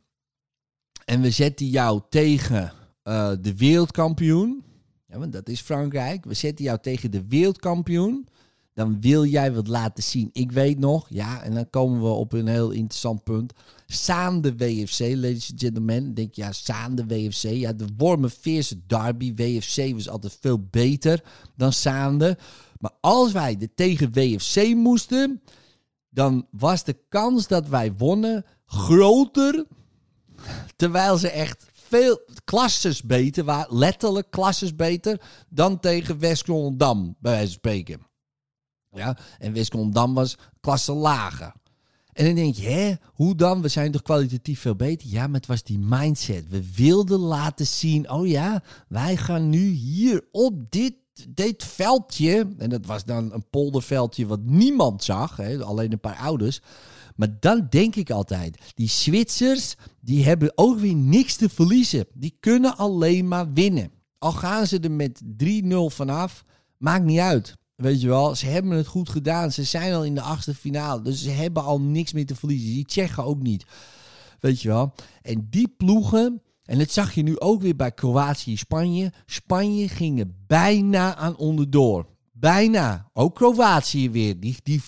en 1.06 1.22
we 1.22 1.32
zetten 1.32 1.65
jou 1.65 2.01
tegen 2.10 2.74
eh, 3.03 3.32
de 3.41 3.56
wereldkampioen, 3.56 4.63
want 5.20 5.34
dat 5.34 5.50
is 5.50 5.62
Frankrijk, 5.62 6.25
we 6.25 6.34
zetten 6.34 6.65
jou 6.65 6.77
tegen 6.82 7.12
de 7.12 7.27
wereldkampioen, 7.27 8.27
dan 8.74 9.01
wil 9.01 9.25
jij 9.25 9.53
wat 9.53 9.68
laten 9.68 10.03
zien. 10.03 10.30
Ik 10.34 10.51
weet 10.51 10.80
nog, 10.80 11.08
ja, 11.10 11.44
en 11.44 11.53
dan 11.53 11.70
komen 11.70 12.01
we 12.01 12.08
op 12.08 12.34
een 12.34 12.48
heel 12.48 12.72
interessant 12.72 13.24
punt. 13.24 13.53
Saande 13.86 14.56
WFC, 14.56 15.00
ladies 15.00 15.51
and 15.51 15.62
gentlemen. 15.62 16.13
Denk 16.13 16.34
ja, 16.34 16.51
Saande 16.51 17.06
WFC. 17.06 17.44
Ja, 17.44 17.74
de 17.74 17.86
Wormenveerse 17.98 18.86
derby. 18.88 19.34
WFC 19.36 19.94
was 19.94 20.10
altijd 20.10 20.38
veel 20.41 20.68
beter 20.70 21.24
dan 21.56 21.74
Saande. 21.74 22.38
Maar 22.80 22.91
als 23.01 23.32
wij 23.32 23.58
er 23.60 23.74
tegen 23.75 24.13
WFC 24.13 24.75
moesten, 24.75 25.41
dan 26.10 26.48
was 26.51 26.84
de 26.84 26.98
kans 27.10 27.48
dat 27.48 27.68
wij 27.68 27.94
wonnen 27.94 28.46
groter. 28.65 29.65
Terwijl 30.75 31.18
ze 31.18 31.30
echt 31.30 31.65
veel 31.91 32.19
klasses 32.43 33.03
beter 33.03 33.43
waren, 33.43 33.77
letterlijk 33.77 34.31
klasses 34.31 34.75
beter, 34.75 35.21
dan 35.50 35.79
tegen 35.79 36.19
west 36.19 36.45
Dam, 36.77 37.15
bij 37.19 37.31
wijze 37.31 37.45
van 37.45 37.53
spreken. 37.53 38.01
Ja, 38.91 39.17
en 39.38 39.53
west 39.53 39.93
Dam 39.93 40.13
was 40.13 40.38
klasse 40.60 40.93
lager. 40.93 41.53
En 42.13 42.25
dan 42.25 42.36
denk 42.36 42.55
je, 42.55 42.67
hè, 42.67 42.93
hoe 43.13 43.36
dan? 43.36 43.62
We 43.62 43.67
zijn 43.67 43.91
toch 43.91 44.01
kwalitatief 44.01 44.60
veel 44.60 44.75
beter? 44.75 45.07
Ja, 45.10 45.27
maar 45.27 45.39
het 45.39 45.48
was 45.48 45.63
die 45.63 45.79
mindset. 45.79 46.50
We 46.50 46.74
wilden 46.75 47.19
laten 47.19 47.67
zien, 47.67 48.10
oh 48.12 48.27
ja, 48.27 48.63
wij 48.88 49.17
gaan 49.17 49.50
nu 49.50 49.67
hier 49.69 50.27
op 50.31 50.71
dit, 50.71 50.93
dit 51.29 51.63
veldje. 51.63 52.53
En 52.57 52.69
dat 52.69 52.86
was 52.86 53.03
dan 53.03 53.33
een 53.33 53.50
polderveldje 53.50 54.25
wat 54.25 54.41
niemand 54.43 55.03
zag, 55.03 55.38
hè, 55.38 55.63
alleen 55.63 55.91
een 55.91 56.00
paar 56.00 56.17
ouders. 56.17 56.62
Maar 57.22 57.38
dan 57.40 57.68
denk 57.70 57.96
ik 57.96 58.10
altijd, 58.10 58.58
die 58.75 58.90
Zwitsers, 58.90 59.75
die 60.00 60.25
hebben 60.25 60.51
ook 60.56 60.80
weer 60.80 60.96
niks 60.96 61.36
te 61.36 61.50
verliezen. 61.50 62.06
Die 62.13 62.38
kunnen 62.40 62.78
alleen 62.78 63.28
maar 63.28 63.54
winnen. 63.54 63.92
Al 64.18 64.32
gaan 64.32 64.68
ze 64.68 64.80
er 64.80 64.92
met 64.92 65.22
3-0 65.44 65.75
vanaf, 65.88 66.44
maakt 66.78 67.04
niet 67.04 67.20
uit. 67.20 67.58
Weet 67.75 68.01
je 68.01 68.08
wel, 68.08 68.36
ze 68.36 68.46
hebben 68.46 68.72
het 68.72 68.88
goed 68.88 69.10
gedaan. 69.10 69.51
Ze 69.51 69.63
zijn 69.63 69.94
al 69.94 70.04
in 70.04 70.16
de 70.16 70.22
achtste 70.22 70.56
finale. 70.56 71.01
Dus 71.01 71.24
ze 71.24 71.30
hebben 71.30 71.63
al 71.63 71.82
niks 71.82 72.13
meer 72.13 72.25
te 72.25 72.36
verliezen. 72.36 72.74
Die 72.74 72.86
Tsjechen 72.86 73.24
ook 73.24 73.42
niet. 73.42 73.66
Weet 74.40 74.62
je 74.62 74.68
wel. 74.68 74.94
En 75.22 75.48
die 75.50 75.74
ploegen, 75.78 76.42
en 76.63 76.78
dat 76.78 76.92
zag 76.92 77.13
je 77.13 77.24
nu 77.24 77.40
ook 77.40 77.62
weer 77.62 77.75
bij 77.75 77.92
Kroatië 77.92 78.58
Spanje. 78.58 79.13
Spanje 79.25 79.88
gingen 79.88 80.36
bijna 80.48 81.16
aan 81.16 81.38
onderdoor. 81.38 82.11
Bijna. 82.41 83.10
Ook 83.13 83.36
Kroatië 83.36 84.10
weer. 84.10 84.39
Die, 84.39 84.57
die 84.63 84.81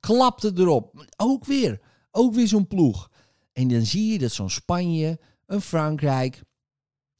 klapte 0.00 0.52
erop. 0.54 1.06
Ook 1.16 1.44
weer. 1.44 1.80
Ook 2.10 2.34
weer 2.34 2.48
zo'n 2.48 2.66
ploeg. 2.66 3.10
En 3.52 3.68
dan 3.68 3.86
zie 3.86 4.12
je 4.12 4.18
dat 4.18 4.32
zo'n 4.32 4.50
Spanje, 4.50 5.18
een 5.46 5.60
Frankrijk 5.60 6.42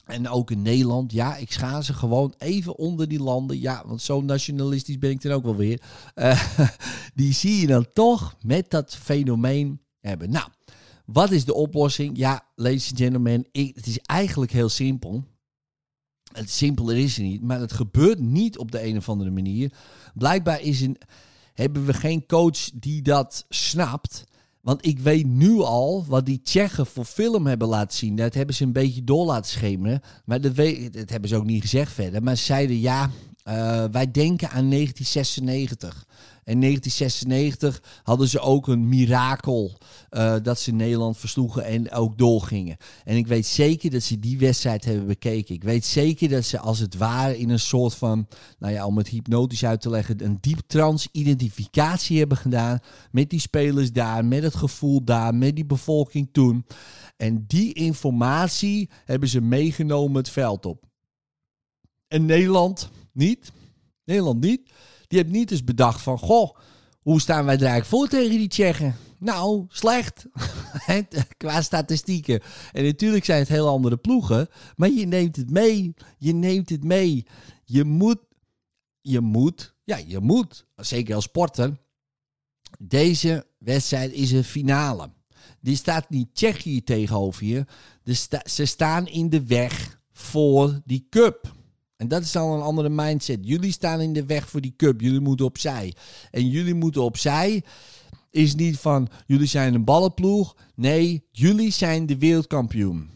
en 0.04 0.28
ook 0.28 0.50
in 0.50 0.62
Nederland. 0.62 1.12
Ja, 1.12 1.36
ik 1.36 1.52
schaar 1.52 1.84
ze 1.84 1.94
gewoon 1.94 2.34
even 2.38 2.76
onder 2.76 3.08
die 3.08 3.22
landen. 3.22 3.60
Ja, 3.60 3.82
want 3.86 4.02
zo 4.02 4.20
nationalistisch 4.20 4.98
ben 4.98 5.10
ik 5.10 5.22
dan 5.22 5.32
ook 5.32 5.44
wel 5.44 5.56
weer. 5.56 5.82
Uh, 6.14 6.54
die 7.14 7.32
zie 7.32 7.60
je 7.60 7.66
dan 7.66 7.86
toch 7.92 8.36
met 8.40 8.70
dat 8.70 8.96
fenomeen 8.96 9.80
hebben. 10.00 10.30
Nou, 10.30 10.48
wat 11.04 11.30
is 11.30 11.44
de 11.44 11.54
oplossing? 11.54 12.16
Ja, 12.16 12.48
ladies 12.54 12.90
and 12.90 12.98
gentlemen, 12.98 13.48
ik, 13.52 13.76
het 13.76 13.86
is 13.86 13.98
eigenlijk 13.98 14.52
heel 14.52 14.68
simpel. 14.68 15.24
Het 16.32 16.50
simpeler 16.50 16.96
is 16.96 17.16
het 17.16 17.26
niet, 17.26 17.42
maar 17.42 17.60
het 17.60 17.72
gebeurt 17.72 18.18
niet 18.18 18.58
op 18.58 18.72
de 18.72 18.84
een 18.84 18.96
of 18.96 19.08
andere 19.08 19.30
manier. 19.30 19.72
Blijkbaar 20.14 20.60
is 20.60 20.80
een, 20.80 20.96
hebben 21.54 21.84
we 21.86 21.92
geen 21.92 22.26
coach 22.26 22.70
die 22.74 23.02
dat 23.02 23.44
snapt. 23.48 24.24
Want 24.60 24.86
ik 24.86 24.98
weet 24.98 25.26
nu 25.26 25.60
al 25.60 26.04
wat 26.08 26.26
die 26.26 26.40
Tsjechen 26.42 26.86
voor 26.86 27.04
film 27.04 27.46
hebben 27.46 27.68
laten 27.68 27.98
zien. 27.98 28.16
Dat 28.16 28.34
hebben 28.34 28.54
ze 28.54 28.64
een 28.64 28.72
beetje 28.72 29.04
door 29.04 29.26
laten 29.26 29.50
schemeren. 29.50 30.00
Maar 30.24 30.40
dat, 30.40 30.52
weet, 30.52 31.10
hebben 31.10 31.28
ze 31.28 31.36
ook 31.36 31.44
niet 31.44 31.62
gezegd 31.62 31.92
verder. 31.92 32.22
Maar 32.22 32.36
ze 32.36 32.44
zeiden 32.44 32.80
ja, 32.80 33.10
uh, 33.48 33.84
wij 33.90 34.10
denken 34.10 34.50
aan 34.50 34.70
1996. 34.70 36.06
In 36.44 36.61
1996 36.61 38.00
hadden 38.02 38.28
ze 38.28 38.40
ook 38.40 38.68
een 38.68 38.88
mirakel 38.88 39.78
uh, 40.11 40.34
dat 40.42 40.61
ze 40.61 40.72
Nederland 40.72 41.18
versloegen 41.18 41.64
en 41.64 41.90
ook 41.90 42.18
doorgingen. 42.18 42.76
En 43.04 43.16
ik 43.16 43.26
weet 43.26 43.46
zeker 43.46 43.90
dat 43.90 44.02
ze 44.02 44.18
die 44.18 44.38
wedstrijd 44.38 44.84
hebben 44.84 45.06
bekeken. 45.06 45.54
Ik 45.54 45.62
weet 45.62 45.84
zeker 45.84 46.28
dat 46.28 46.44
ze 46.44 46.58
als 46.58 46.78
het 46.78 46.96
ware 46.96 47.38
in 47.38 47.50
een 47.50 47.58
soort 47.58 47.94
van, 47.94 48.26
nou 48.58 48.72
ja, 48.72 48.87
om 48.87 48.96
het 48.96 49.08
hypnotisch 49.08 49.64
uit 49.64 49.80
te 49.80 49.90
leggen, 49.90 50.25
een 50.25 50.38
diep 50.40 50.61
trans-identificatie 50.66 52.18
hebben 52.18 52.37
gedaan 52.37 52.78
met 53.11 53.30
die 53.30 53.40
spelers 53.40 53.92
daar, 53.92 54.25
met 54.25 54.42
het 54.42 54.54
gevoel 54.54 55.04
daar, 55.04 55.34
met 55.34 55.54
die 55.54 55.66
bevolking 55.66 56.28
toen. 56.32 56.66
En 57.16 57.44
die 57.46 57.72
informatie 57.72 58.90
hebben 59.04 59.28
ze 59.28 59.40
meegenomen 59.40 60.16
het 60.16 60.30
veld 60.30 60.66
op. 60.66 60.84
En 62.08 62.26
Nederland 62.26 62.90
niet. 63.12 63.52
Nederland 64.04 64.40
niet. 64.40 64.70
Die 65.12 65.21
heeft 65.21 65.33
niet 65.33 65.50
eens 65.50 65.64
bedacht 65.64 66.00
van, 66.00 66.19
goh, 66.19 66.57
hoe 67.00 67.21
staan 67.21 67.45
wij 67.45 67.54
er 67.54 67.61
eigenlijk 67.61 67.88
voor 67.88 68.09
tegen 68.09 68.38
die 68.38 68.49
Tsjechen? 68.49 68.97
Nou, 69.19 69.64
slecht. 69.69 70.26
Qua 71.37 71.62
statistieken. 71.62 72.40
En 72.73 72.85
natuurlijk 72.85 73.25
zijn 73.25 73.38
het 73.38 73.49
heel 73.49 73.69
andere 73.69 73.97
ploegen. 73.97 74.49
Maar 74.76 74.90
je 74.90 75.07
neemt 75.07 75.37
het 75.37 75.50
mee. 75.50 75.95
Je 76.19 76.35
neemt 76.35 76.69
het 76.69 76.85
mee. 76.85 77.26
Je 77.64 77.85
moet, 77.85 78.19
je 79.00 79.21
moet, 79.21 79.75
ja, 79.85 79.97
je 79.97 80.21
moet, 80.21 80.66
zeker 80.76 81.14
als 81.14 81.25
sporter. 81.25 81.78
Deze 82.78 83.47
wedstrijd 83.59 84.12
is 84.12 84.33
een 84.33 84.45
finale. 84.45 85.11
Die 85.61 85.76
staat 85.76 86.11
niet 86.11 86.35
Tsjechië 86.35 86.85
tegenover 86.85 87.47
je. 87.47 87.64
ze 88.45 88.66
staan 88.66 89.07
in 89.07 89.28
de 89.28 89.47
weg 89.47 90.00
voor 90.12 90.81
die 90.85 91.07
cup. 91.11 91.61
En 92.02 92.09
dat 92.09 92.23
is 92.23 92.37
al 92.37 92.54
een 92.54 92.62
andere 92.62 92.88
mindset. 92.88 93.38
Jullie 93.42 93.73
staan 93.73 94.00
in 94.00 94.12
de 94.12 94.26
weg 94.26 94.49
voor 94.49 94.61
die 94.61 94.75
cup. 94.76 95.00
Jullie 95.00 95.21
moeten 95.21 95.47
opzij. 95.47 95.94
En 96.30 96.49
jullie 96.49 96.75
moeten 96.75 97.02
opzij 97.02 97.62
is 98.30 98.54
niet 98.54 98.76
van 98.78 99.09
jullie 99.26 99.47
zijn 99.47 99.75
een 99.75 99.85
ballenploeg. 99.85 100.56
Nee, 100.75 101.26
jullie 101.30 101.71
zijn 101.71 102.06
de 102.06 102.18
wereldkampioen. 102.18 103.11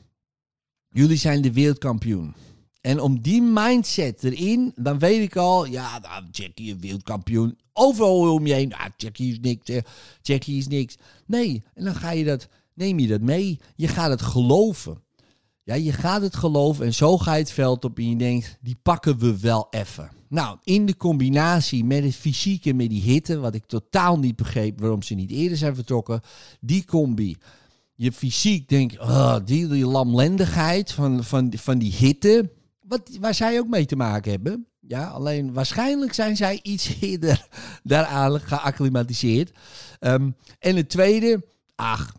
Jullie 0.88 1.16
zijn 1.16 1.43
de 1.43 1.52
wereldkampioen. 1.52 2.35
En 2.81 3.00
om 3.00 3.21
die 3.21 3.43
mindset 3.43 4.25
erin, 4.25 4.73
dan 4.76 4.99
weet 4.99 5.23
ik 5.23 5.37
al, 5.37 5.64
ja, 5.64 5.99
nou, 5.99 6.25
Jackie 6.31 6.75
is 6.75 6.81
wereldkampioen. 6.81 7.59
Overal 7.73 8.33
om 8.33 8.47
je 8.47 8.55
heen, 8.55 8.75
ah, 8.75 8.87
Jackie 8.97 9.33
is 9.33 9.40
niks, 9.40 9.85
Jackie 10.23 10.59
is 10.59 10.69
niks. 10.69 10.97
Nee, 11.26 11.62
en 11.75 11.85
dan 11.85 11.95
ga 11.95 12.11
je 12.11 12.25
dat, 12.25 12.49
neem 12.75 12.99
je 12.99 13.07
dat 13.07 13.21
mee. 13.21 13.61
Je 13.76 13.88
gaat 13.88 14.11
het 14.11 14.23
geloven. 14.23 15.05
Ja, 15.66 15.75
je 15.75 15.92
gaat 15.92 16.23
het 16.23 16.37
geloven 16.37 16.85
en 16.85 16.94
zo 16.94 17.18
ga 17.18 17.32
je 17.35 17.38
het 17.38 17.52
veld 17.52 17.85
op 17.85 17.99
en 17.99 18.08
je 18.08 18.16
denkt, 18.16 18.58
die 18.61 18.78
pakken 18.82 19.18
we 19.18 19.40
wel 19.40 19.66
even. 19.70 20.11
Nou, 20.28 20.58
in 20.64 20.87
de 20.87 20.96
combinatie 20.96 21.85
met 21.85 22.04
het 22.04 22.14
fysieke, 22.14 22.75
met 22.75 22.88
die 22.88 23.02
hitte, 23.02 23.38
wat 23.38 23.54
ik 23.54 23.66
totaal 23.66 24.18
niet 24.18 24.37
begreep 24.37 24.80
waarom 24.80 25.02
ze 25.02 25.14
niet 25.14 25.30
eerder 25.30 25.58
zijn 25.58 25.75
vertrokken, 25.75 26.20
die 26.61 26.85
combi. 26.85 27.37
Je 27.94 28.12
fysiek 28.12 28.68
denkt, 28.68 28.99
oh, 28.99 29.37
die, 29.44 29.87
lamlendigheid 29.87 30.92
van, 30.92 31.25
van, 31.25 31.52
van 31.56 31.78
die 31.78 31.92
hitte, 31.92 32.50
wat, 32.80 33.11
waar 33.20 33.35
zij 33.35 33.58
ook 33.58 33.68
mee 33.68 33.87
te 33.87 33.96
maken 33.96 34.30
hebben. 34.30 34.66
Ja, 34.80 35.06
alleen 35.08 35.52
waarschijnlijk 35.52 36.12
zijn 36.12 36.37
zij 36.37 36.61
iets 36.62 36.94
eerder 37.00 37.46
daaraan 37.82 38.40
geacclimatiseerd. 38.40 39.52
Um, 40.00 40.37
en 40.58 40.76
het 40.76 40.88
tweede, 40.88 41.44
ach, 41.75 42.14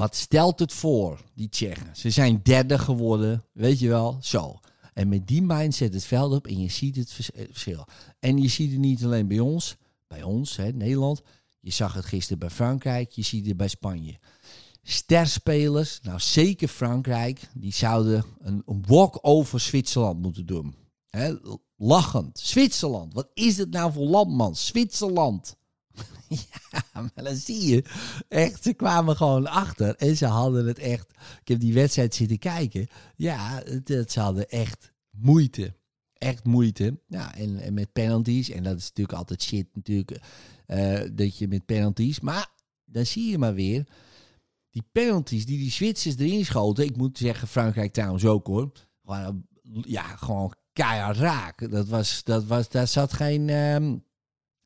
wat 0.00 0.16
stelt 0.16 0.58
het 0.58 0.72
voor, 0.72 1.20
die 1.34 1.48
Tsjechen? 1.48 1.96
Ze 1.96 2.10
zijn 2.10 2.40
derde 2.42 2.78
geworden, 2.78 3.44
weet 3.52 3.78
je 3.78 3.88
wel, 3.88 4.18
zo. 4.20 4.60
En 4.94 5.08
met 5.08 5.26
die 5.26 5.42
mindset 5.42 5.94
het 5.94 6.04
veld 6.04 6.32
op 6.32 6.46
en 6.46 6.60
je 6.60 6.70
ziet 6.70 6.96
het 6.96 7.30
eh, 7.34 7.44
verschil. 7.50 7.86
En 8.18 8.38
je 8.38 8.48
ziet 8.48 8.70
het 8.70 8.80
niet 8.80 9.04
alleen 9.04 9.28
bij 9.28 9.38
ons, 9.38 9.76
bij 10.06 10.22
ons, 10.22 10.56
hè, 10.56 10.72
Nederland. 10.72 11.22
Je 11.60 11.70
zag 11.70 11.94
het 11.94 12.04
gisteren 12.04 12.38
bij 12.38 12.50
Frankrijk, 12.50 13.10
je 13.10 13.22
ziet 13.22 13.46
het 13.46 13.56
bij 13.56 13.68
Spanje. 13.68 14.18
Sterspelers, 14.82 16.00
nou 16.02 16.20
zeker 16.20 16.68
Frankrijk, 16.68 17.48
die 17.54 17.72
zouden 17.72 18.24
een, 18.38 18.62
walk 18.86 19.18
over 19.22 19.60
Zwitserland 19.60 20.22
moeten 20.22 20.46
doen. 20.46 20.74
Hè, 21.10 21.34
lachend. 21.76 22.38
Zwitserland, 22.38 23.14
wat 23.14 23.28
is 23.34 23.56
het 23.56 23.70
nou 23.70 23.92
voor 23.92 24.06
land, 24.06 24.30
man? 24.30 24.56
Zwitserland. 24.56 25.56
ja, 26.72 26.82
maar 26.92 27.24
dan 27.24 27.36
zie 27.36 27.66
je 27.66 27.84
echt, 28.28 28.62
ze 28.62 28.72
kwamen 28.72 29.16
gewoon 29.16 29.46
achter 29.46 29.96
en 29.96 30.16
ze 30.16 30.26
hadden 30.26 30.66
het 30.66 30.78
echt. 30.78 31.10
Ik 31.40 31.48
heb 31.48 31.60
die 31.60 31.74
wedstrijd 31.74 32.14
zitten 32.14 32.38
kijken. 32.38 32.86
Ja, 33.16 33.62
het, 33.64 34.12
ze 34.12 34.20
hadden 34.20 34.48
echt 34.48 34.92
moeite. 35.10 35.74
Echt 36.12 36.44
moeite. 36.44 37.00
Ja, 37.06 37.34
en, 37.34 37.60
en 37.60 37.74
met 37.74 37.92
penalties. 37.92 38.50
En 38.50 38.62
dat 38.62 38.78
is 38.78 38.88
natuurlijk 38.88 39.18
altijd 39.18 39.42
shit, 39.42 39.66
natuurlijk. 39.74 40.20
Uh, 40.66 41.00
dat 41.12 41.38
je 41.38 41.48
met 41.48 41.66
penalties. 41.66 42.20
Maar 42.20 42.48
dan 42.84 43.06
zie 43.06 43.30
je 43.30 43.38
maar 43.38 43.54
weer. 43.54 43.86
Die 44.70 44.84
penalties 44.92 45.46
die 45.46 45.58
die 45.58 45.70
Zwitsers 45.70 46.16
erin 46.16 46.44
schoten. 46.44 46.84
Ik 46.84 46.96
moet 46.96 47.18
zeggen, 47.18 47.48
Frankrijk 47.48 47.92
trouwens 47.92 48.24
ook 48.24 48.46
hoor. 48.46 48.72
Ja, 49.82 50.02
gewoon 50.02 50.54
keihard 50.72 51.16
raak. 51.16 51.70
Dat 51.70 51.88
was, 51.88 52.24
dat 52.24 52.44
was, 52.44 52.68
daar 52.68 52.86
zat 52.86 53.12
geen. 53.12 53.48
Um, 53.48 54.04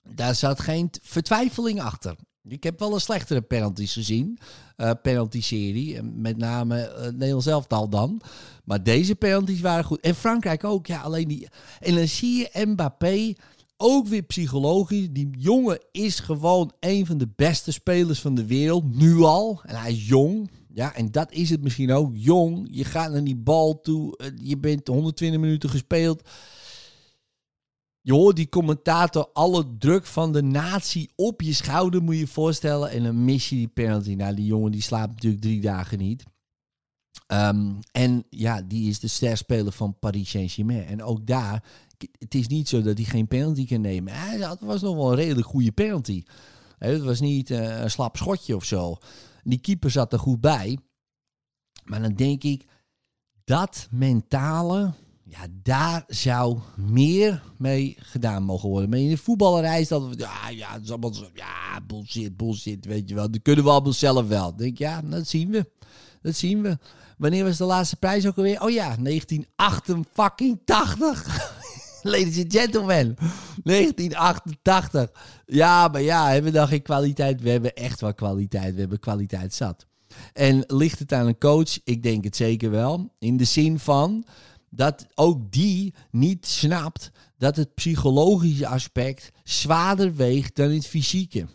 daar 0.09 0.35
zat 0.35 0.61
geen 0.61 0.91
vertwijfeling 1.03 1.81
achter. 1.81 2.17
Ik 2.49 2.63
heb 2.63 2.79
wel 2.79 2.95
een 2.95 3.01
slechtere 3.01 3.41
penalties 3.41 3.93
gezien. 3.93 4.39
Uh, 4.77 4.91
penalty-serie. 5.03 6.03
Met 6.03 6.37
name 6.37 6.93
uh, 6.99 7.03
Nederlands 7.03 7.47
elftal 7.47 7.89
dan. 7.89 8.21
Maar 8.65 8.83
deze 8.83 9.15
penalties 9.15 9.61
waren 9.61 9.85
goed. 9.85 10.01
En 10.01 10.15
Frankrijk 10.15 10.65
ook. 10.65 10.87
Ja, 10.87 11.01
alleen 11.01 11.29
die... 11.29 11.49
En 11.81 11.95
dan 11.95 12.09
zie 12.09 12.37
je 12.53 12.65
Mbappé 12.67 13.33
ook 13.77 14.07
weer 14.07 14.23
psychologisch. 14.23 15.07
Die 15.11 15.31
jongen 15.39 15.79
is 15.93 16.21
gewoon 16.21 16.73
een 16.81 17.07
van 17.07 17.19
de 17.19 17.29
beste 17.37 17.73
spelers 17.73 18.21
van 18.21 18.35
de 18.35 18.47
wereld, 18.47 18.95
nu 18.97 19.21
al. 19.23 19.61
En 19.65 19.77
hij 19.77 19.93
is 19.93 20.09
jong. 20.09 20.51
Ja, 20.75 20.95
en 20.95 21.11
dat 21.11 21.33
is 21.33 21.51
het 21.51 21.63
misschien 21.63 21.93
ook. 21.93 22.11
Jong, 22.15 22.69
je 22.71 22.85
gaat 22.85 23.13
naar 23.13 23.25
die 23.25 23.37
bal 23.37 23.81
toe. 23.81 24.17
eh, 24.17 24.27
Je 24.43 24.59
bent 24.59 24.87
120 24.89 25.41
minuten 25.41 25.71
gespeeld. 25.71 26.29
Je 28.07 28.13
hoort 28.13 28.37
die 28.37 28.49
commentator 28.49 29.29
alle 29.33 29.77
druk 29.79 30.07
van 30.07 30.33
de 30.33 30.43
natie 30.43 31.11
op 31.17 31.41
je 31.43 31.53
schouder, 31.53 32.03
moet 32.03 32.15
je 32.15 32.21
je 32.21 32.27
voorstellen. 32.27 32.91
En 32.91 33.03
dan 33.03 33.25
mis 33.25 33.49
je 33.49 33.57
die 33.57 33.69
penalty. 33.69 34.15
Nou, 34.15 34.35
die 34.35 34.47
jongen 34.47 34.73
die 34.73 34.83
slaapt 34.83 35.13
natuurlijk 35.13 35.43
drie 35.43 35.61
dagen 35.61 35.99
niet. 35.99 36.25
Ehm, 37.27 37.73
en 37.93 38.25
ja, 38.31 38.63
die 38.63 38.89
is 38.89 38.99
de 39.01 39.09
sterspeler 39.09 39.73
van 39.73 39.99
Paris 39.99 40.31
Saint-Germain. 40.31 40.85
En 40.85 41.03
ook 41.03 41.27
daar, 41.27 41.65
het 42.19 42.35
is 42.35 42.47
niet 42.47 42.69
zo 42.69 42.83
dat 42.83 42.97
hij 42.97 43.07
geen 43.07 43.29
penalty 43.29 43.67
kan 43.67 43.81
nemen. 43.81 44.13
Hij 44.15 44.39
had- 44.39 44.61
was 44.61 44.83
nog 44.83 44.97
wel 44.97 45.11
een 45.11 45.17
redelijk 45.17 45.47
goede 45.47 45.73
penalty. 45.73 46.23
Het 46.79 47.03
was 47.03 47.21
niet 47.21 47.51
eh, 47.51 47.81
een 47.81 47.91
slap 47.91 48.17
schotje 48.17 48.57
of 48.57 48.65
zo. 48.65 48.97
Die 49.43 49.59
keeper 49.59 49.91
zat 49.91 50.13
er 50.13 50.19
goed 50.19 50.41
bij. 50.41 50.79
Maar 51.85 52.03
dan 52.03 52.15
denk 52.15 52.43
ik, 52.43 52.65
dat 53.45 53.89
mentale, 53.91 54.93
ja, 55.25 55.47
daar 55.63 56.05
zou 56.07 56.59
meer 56.77 57.43
mee 57.59 57.97
gedaan 57.99 58.43
mogen 58.43 58.69
worden. 58.69 58.91
Maar 58.91 58.99
in 58.99 59.09
de 59.09 59.17
voetballerij 59.17 59.81
is 59.81 59.89
dat, 59.89 60.15
ja, 60.17 60.49
ja, 60.49 60.73
het 60.73 60.83
is 60.83 60.91
allemaal 60.91 61.15
ja, 61.35 61.81
bullshit, 61.87 62.37
bullshit, 62.37 62.85
weet 62.85 63.09
je 63.09 63.15
wel. 63.15 63.31
Dat 63.31 63.43
kunnen 63.43 63.65
we 63.65 63.71
allemaal 63.71 63.93
zelf 63.93 64.29
wel. 64.29 64.49
Dan 64.49 64.57
denk 64.57 64.71
ik, 64.71 64.79
ja, 64.79 65.03
dat 65.03 65.29
zien 65.29 65.51
we. 65.51 65.71
Dat 66.23 66.37
zien 66.37 66.63
we. 66.63 66.79
Wanneer 67.19 67.45
was 67.45 67.57
de 67.57 67.65
laatste 67.65 67.97
prijs 67.97 68.27
ook 68.27 68.37
alweer? 68.37 68.63
Oh 68.63 68.71
ja, 68.71 68.97
1988. 68.97 71.53
Ladies 72.03 72.39
and 72.39 72.53
gentlemen, 72.53 73.17
1988. 73.63 75.11
Ja, 75.47 75.89
maar 75.89 76.03
ja, 76.03 76.29
hebben 76.29 76.53
we 76.53 76.59
dan 76.59 76.69
geen 76.69 76.83
kwaliteit? 76.83 77.41
We 77.41 77.51
hebben 77.51 77.75
echt 77.75 78.01
wel 78.01 78.15
kwaliteit. 78.15 78.75
We 78.75 78.81
hebben 78.81 79.01
kwaliteit 79.01 79.55
zat. 79.55 79.87
En 80.33 80.65
ligt 80.67 80.99
het 80.99 81.13
aan 81.13 81.27
een 81.27 81.39
coach? 81.39 81.79
Ik 81.85 82.03
denk 82.03 82.25
het 82.25 82.37
zeker 82.37 82.71
wel. 82.71 83.13
In 83.19 83.37
de 83.37 83.45
zin 83.45 83.79
van 83.79 84.25
dat 84.77 85.07
ook 85.15 85.53
die 85.53 85.95
niet 86.11 86.47
snapt 86.47 87.11
dat 87.39 87.57
het 87.57 87.75
psychologische 87.75 88.67
aspect 88.67 89.31
zwaarder 89.45 90.15
weegt 90.15 90.57
dan 90.57 90.71
het 90.71 90.87
fysieke. 90.87 91.47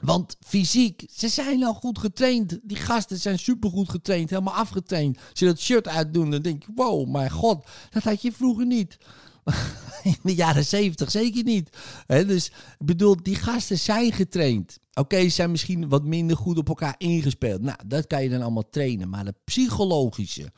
Want 0.00 0.36
fysiek, 0.46 1.04
ze 1.10 1.28
zijn 1.28 1.64
al 1.64 1.74
goed 1.74 1.98
getraind. 1.98 2.58
Die 2.62 2.76
gasten 2.76 3.18
zijn 3.18 3.38
supergoed 3.38 3.88
getraind, 3.88 4.30
helemaal 4.30 4.54
afgetraind. 4.54 5.16
Als 5.30 5.38
je 5.38 5.46
dat 5.46 5.60
shirt 5.60 5.88
uitdoen, 5.88 6.30
dan 6.30 6.42
denk 6.42 6.62
je, 6.62 6.72
wow, 6.74 7.08
mijn 7.08 7.30
god, 7.30 7.66
dat 7.90 8.02
had 8.02 8.22
je 8.22 8.32
vroeger 8.32 8.66
niet. 8.66 8.98
In 10.02 10.16
de 10.22 10.34
jaren 10.34 10.64
zeventig 10.64 11.10
zeker 11.10 11.44
niet. 11.44 11.76
Dus 12.06 12.46
ik 12.78 12.86
bedoel, 12.86 13.16
die 13.22 13.34
gasten 13.34 13.78
zijn 13.78 14.12
getraind. 14.12 14.78
Oké, 14.94 15.22
ze 15.22 15.28
zijn 15.28 15.50
misschien 15.50 15.88
wat 15.88 16.04
minder 16.04 16.36
goed 16.36 16.58
op 16.58 16.68
elkaar 16.68 16.94
ingespeeld. 16.98 17.62
Nou, 17.62 17.78
dat 17.86 18.06
kan 18.06 18.22
je 18.22 18.28
dan 18.28 18.42
allemaal 18.42 18.68
trainen. 18.70 19.08
Maar 19.08 19.24
het 19.24 19.44
psychologische, 19.44 20.52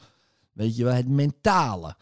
weet 0.52 0.76
je 0.76 0.84
wel, 0.84 0.94
het 0.94 1.08
mentale, 1.08 1.96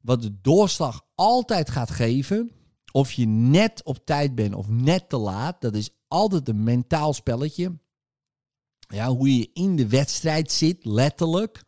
wat 0.00 0.22
de 0.22 0.40
doorslag 0.40 1.06
altijd 1.14 1.70
gaat 1.70 1.90
geven, 1.90 2.50
of 2.92 3.12
je 3.12 3.26
net 3.26 3.84
op 3.84 3.98
tijd 4.04 4.34
bent 4.34 4.54
of 4.54 4.68
net 4.68 5.08
te 5.08 5.16
laat, 5.16 5.60
dat 5.60 5.74
is 5.74 5.90
altijd 6.08 6.48
een 6.48 6.62
mentaal 6.62 7.12
spelletje. 7.12 7.78
Ja, 8.88 9.08
hoe 9.08 9.38
je 9.38 9.50
in 9.52 9.76
de 9.76 9.88
wedstrijd 9.88 10.52
zit, 10.52 10.84
letterlijk. 10.84 11.64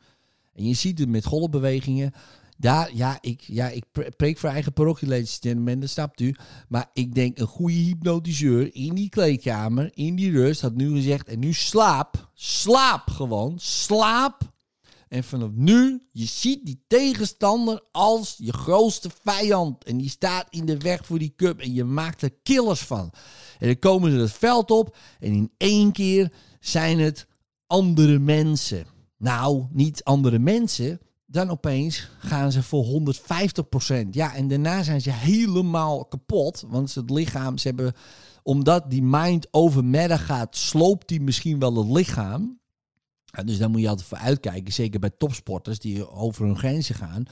En 0.55 0.65
je 0.65 0.75
ziet 0.75 0.99
het 0.99 1.09
met 1.09 1.25
golfbewegingen. 1.25 2.13
Daar, 2.57 2.95
ja, 2.95 3.19
ik, 3.21 3.41
ja, 3.41 3.69
ik 3.69 3.85
pre- 3.93 4.11
preek 4.17 4.39
voor 4.39 4.49
eigen 4.49 4.73
parochie, 4.73 5.09
ladies 5.09 5.33
and 5.33 5.43
gentlemen, 5.43 5.81
dat 5.81 5.91
snapt 5.91 6.21
u. 6.21 6.35
Maar 6.69 6.91
ik 6.93 7.15
denk 7.15 7.39
een 7.39 7.47
goede 7.47 7.75
hypnotiseur 7.75 8.75
in 8.75 8.95
die 8.95 9.09
kleedkamer, 9.09 9.91
in 9.95 10.17
die 10.17 10.31
rust, 10.31 10.61
had 10.61 10.75
nu 10.75 10.91
gezegd, 10.91 11.29
en 11.29 11.39
nu 11.39 11.53
slaap, 11.53 12.31
slaap 12.35 13.09
gewoon, 13.11 13.59
slaap. 13.59 14.57
En 15.09 15.25
vanaf 15.25 15.51
nu, 15.55 16.03
je 16.13 16.27
ziet 16.27 16.67
die 16.67 16.85
tegenstander 16.87 17.83
als 17.93 18.35
je 18.39 18.53
grootste 18.53 19.11
vijand. 19.23 19.85
En 19.85 19.97
die 19.97 20.11
staat 20.11 20.47
in 20.51 20.67
de 20.67 20.79
weg 20.79 21.07
voor 21.07 21.19
die 21.19 21.33
cup 21.37 21.61
en 21.61 21.75
je 21.75 21.85
maakt 21.85 22.23
er 22.23 22.35
killers 22.43 22.81
van. 22.81 23.13
En 23.59 23.67
dan 23.67 23.79
komen 23.79 24.11
ze 24.11 24.17
het 24.17 24.33
veld 24.33 24.71
op 24.71 24.97
en 25.21 25.33
in 25.33 25.51
één 25.57 25.93
keer 25.93 26.33
zijn 26.61 26.99
het 26.99 27.27
andere 27.67 28.19
mensen. 28.19 28.87
Nou, 29.17 29.67
niet 29.71 30.05
andere 30.05 30.39
mensen. 30.39 31.01
Dan 31.27 31.51
opeens 31.51 32.09
gaan 32.19 32.53
ze 32.53 32.63
voor 32.63 32.85
150%. 32.85 34.09
Ja, 34.11 34.35
en 34.35 34.49
daarna 34.49 34.83
zijn 34.83 35.01
ze 35.01 35.11
helemaal 35.11 36.05
kapot. 36.05 36.65
Want 36.69 36.95
het 36.95 37.11
lichaam, 37.11 37.59
ze 37.59 37.69
hebben, 37.69 37.93
omdat 38.43 38.91
die 38.91 39.03
mind 39.03 39.49
over 39.51 39.85
matter 39.85 40.19
gaat, 40.19 40.57
sloopt 40.57 41.09
die 41.09 41.21
misschien 41.21 41.59
wel 41.59 41.77
het 41.77 41.89
lichaam. 41.89 42.59
Dus 43.45 43.59
daar 43.59 43.71
moet 43.71 43.81
je 43.81 43.89
altijd 43.89 44.09
voor 44.09 44.19
uitkijken. 44.19 44.73
Zeker 44.73 45.01
bij 45.01 45.11
topsporters 45.19 45.79
die 45.79 46.11
over 46.11 46.45
hun 46.45 46.59
grenzen 46.59 46.95
gaan. 46.95 47.23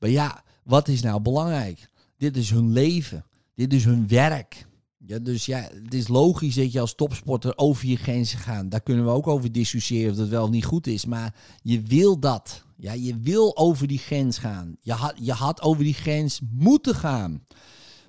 Maar 0.00 0.10
ja, 0.10 0.42
wat 0.62 0.88
is 0.88 1.02
nou 1.02 1.20
belangrijk? 1.20 1.90
Dit 2.16 2.36
is 2.36 2.50
hun 2.50 2.72
leven. 2.72 3.24
Dit 3.54 3.72
is 3.72 3.84
hun 3.84 4.08
werk. 4.08 4.66
Ja, 5.06 5.18
dus 5.18 5.46
ja, 5.46 5.68
het 5.84 5.94
is 5.94 6.08
logisch 6.08 6.54
dat 6.54 6.72
je 6.72 6.80
als 6.80 6.94
topsporter 6.94 7.56
over 7.56 7.86
je 7.86 7.96
grenzen 7.96 8.38
gaat. 8.38 8.70
Daar 8.70 8.80
kunnen 8.80 9.04
we 9.04 9.10
ook 9.10 9.26
over 9.26 9.52
discussiëren 9.52 10.10
of 10.10 10.16
dat 10.16 10.28
wel 10.28 10.44
of 10.44 10.50
niet 10.50 10.64
goed 10.64 10.86
is. 10.86 11.04
Maar 11.04 11.34
je 11.62 11.82
wil 11.82 12.18
dat. 12.18 12.64
Ja, 12.76 12.92
je 12.92 13.18
wil 13.18 13.56
over 13.56 13.86
die 13.86 13.98
grens 13.98 14.38
gaan. 14.38 14.76
Je 14.80 14.92
had, 14.92 15.14
je 15.20 15.32
had 15.32 15.62
over 15.62 15.84
die 15.84 15.94
grens 15.94 16.40
moeten 16.50 16.94
gaan. 16.94 17.46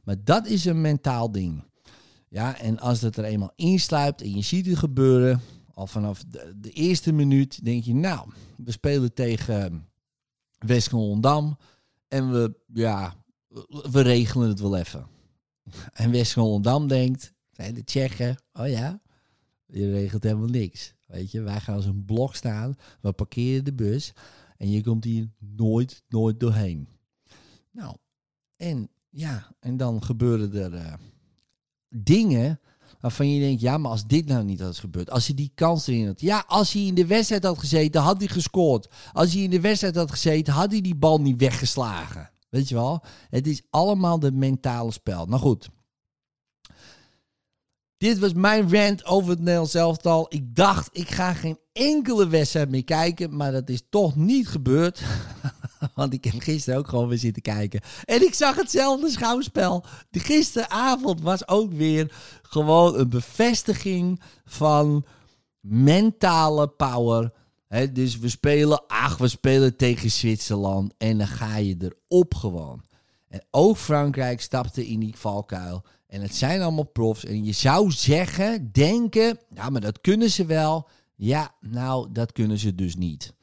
Maar 0.04 0.16
dat 0.24 0.48
is 0.48 0.66
een 0.66 0.82
mentaal 0.82 1.32
ding. 1.32 1.64
Ja, 2.30 2.60
en 2.60 2.80
als 2.80 3.00
dat 3.00 3.18
er 3.18 3.24
eenmaal 3.24 3.54
insluipt 3.56 4.22
en 4.22 4.36
je 4.36 4.42
ziet 4.42 4.66
het 4.66 4.78
gebeuren, 4.78 5.42
al 5.74 5.88
vanaf 5.88 6.24
de, 6.56 6.72
eerste 6.72 7.12
minuut 7.12 7.66
denk 7.66 7.84
je, 7.84 7.94
nou, 7.94 8.30
we 8.58 8.72
spelen 8.72 9.14
tegen 9.14 9.90
West-Hollandam 10.58 11.58
en 12.08 12.32
we, 12.32 12.56
ja, 12.74 13.16
we 13.92 14.02
regelen 14.02 14.50
het 14.50 14.60
wel 14.60 14.78
even. 14.78 15.08
En 15.94 16.12
West-Hollandam 16.12 16.88
denkt, 16.88 17.34
hè, 17.52 17.72
de 17.72 17.84
Tsjechen, 17.84 18.38
oh 18.54 18.68
ja, 18.68 19.02
je 19.66 19.92
regelt 19.92 20.24
helemaal 20.24 20.48
niks. 20.48 20.94
Weet 21.06 21.32
je, 21.32 21.42
wij 21.42 21.60
gaan 21.60 21.76
als 21.76 21.86
een 21.86 22.06
blok 22.06 22.36
staan, 22.36 22.76
we 23.02 23.12
parkeren 23.12 23.66
de 23.66 23.74
bus 23.74 24.14
en 24.58 24.72
je 24.72 24.84
komt 24.84 25.04
hier 25.04 25.30
nooit, 25.38 26.04
nooit 26.08 26.40
doorheen. 26.40 26.88
Nou, 27.72 27.96
en 28.56 28.90
ja, 29.10 29.56
en 29.60 29.78
dan 29.78 30.04
gebeuren 30.04 30.54
er 30.54 30.74
eh, 30.74 30.94
dingen 31.90 32.60
waarvan 33.00 33.34
je 33.34 33.40
denkt, 33.40 33.62
ja, 33.62 33.78
maar 33.78 33.92
als 33.92 34.06
dit 34.06 34.26
nou 34.26 34.44
niet 34.44 34.60
had 34.60 34.78
gebeurd, 34.78 35.10
als 35.10 35.26
hij 35.26 35.36
die 35.36 35.52
kans 35.56 35.88
erin 35.88 36.08
had. 36.08 36.22
Ja, 36.22 36.44
als 36.48 36.74
hij 36.74 36.82
in 36.82 36.96
de 36.96 37.06
wedstrijd 37.06 37.44
had 37.44 37.60
gezeten, 37.60 38.02
had 38.02 38.18
hij 38.18 38.28
gescoord. 38.28 38.88
Als 39.12 39.34
hij 39.34 39.42
in 39.42 39.50
de 39.50 39.62
wedstrijd 39.62 39.96
had 39.96 40.12
gezeten, 40.12 40.54
had 40.54 40.72
hij 40.72 40.82
die 40.82 40.96
bal 40.96 41.22
niet 41.22 41.40
weggeslagen. 41.40 42.32
Weet 42.50 42.70
je 42.70 42.76
wel? 42.76 43.04
Het 43.30 43.48
is 43.48 43.62
allemaal 43.70 44.20
de 44.20 44.32
mentale 44.32 44.92
spel. 44.92 45.26
Nou 45.26 45.42
goed. 45.42 45.70
Dit 47.98 48.20
was 48.20 48.34
mijn 48.34 48.72
rant 48.72 49.06
over 49.06 49.30
het 49.30 49.40
Nederlands 49.40 49.74
elftal. 49.74 50.26
Ik 50.30 50.56
dacht, 50.56 50.90
ik 50.92 51.10
ga 51.10 51.34
geen 51.34 51.58
enkele 51.72 52.28
wedstrijd 52.28 52.70
meer 52.70 52.84
kijken. 52.84 53.36
Maar 53.36 53.52
dat 53.52 53.70
is 53.70 53.82
toch 53.90 54.16
niet 54.16 54.48
gebeurd. 54.48 55.02
Want 56.00 56.14
ik 56.14 56.24
heb 56.24 56.42
gisteren 56.42 56.80
ook 56.80 56.88
gewoon 56.88 57.08
weer 57.08 57.18
zitten 57.18 57.42
kijken. 57.42 57.82
En 58.06 58.22
ik 58.26 58.34
zag 58.34 58.56
hetzelfde 58.56 59.10
schouwspel. 59.10 59.86
Gisteravond 60.12 61.22
was 61.22 61.48
ook 61.48 61.72
weer 61.72 62.12
gewoon 62.42 63.00
een 63.00 63.10
bevestiging 63.10 64.22
van 64.46 65.06
mentale 65.60 66.68
power. 66.68 67.32
Dus 67.94 68.18
we 68.18 68.30
spelen, 68.30 68.84
ach, 68.88 69.18
we 69.18 69.28
spelen 69.28 69.76
tegen 69.76 70.12
Zwitserland. 70.12 70.94
En 70.98 71.18
dan 71.18 71.28
ga 71.28 71.58
je 71.58 71.92
erop 72.10 72.36
gewoon. 72.36 72.84
En 73.28 73.46
ook 73.52 73.78
Frankrijk 73.78 74.42
stapte 74.42 74.88
in 74.88 75.00
die 75.00 75.18
valkuil. 75.18 75.84
En 76.08 76.22
het 76.22 76.36
zijn 76.36 76.62
allemaal 76.62 76.84
profs. 76.84 77.26
En 77.26 77.44
je 77.44 77.52
zou 77.52 77.92
zeggen, 77.92 78.72
denken, 78.72 79.40
ja, 79.50 79.70
maar 79.70 79.82
dat 79.82 80.02
kunnen 80.02 80.30
ze 80.30 80.46
wel. 80.46 80.88
Ja, 81.16 81.56
nou, 81.60 82.12
dat 82.12 82.32
kunnen 82.32 82.58
ze 82.58 82.76
dus 82.76 82.96
niet 82.96 83.34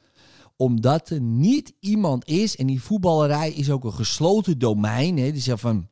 omdat 0.61 1.09
er 1.09 1.21
niet 1.21 1.73
iemand 1.79 2.27
is, 2.27 2.55
en 2.55 2.67
die 2.67 2.81
voetballerij 2.81 3.51
is 3.51 3.69
ook 3.69 3.83
een 3.83 3.93
gesloten 3.93 4.59
domein. 4.59 5.17
Hè, 5.17 5.31
dus 5.31 5.45
ja, 5.45 5.57
van 5.57 5.89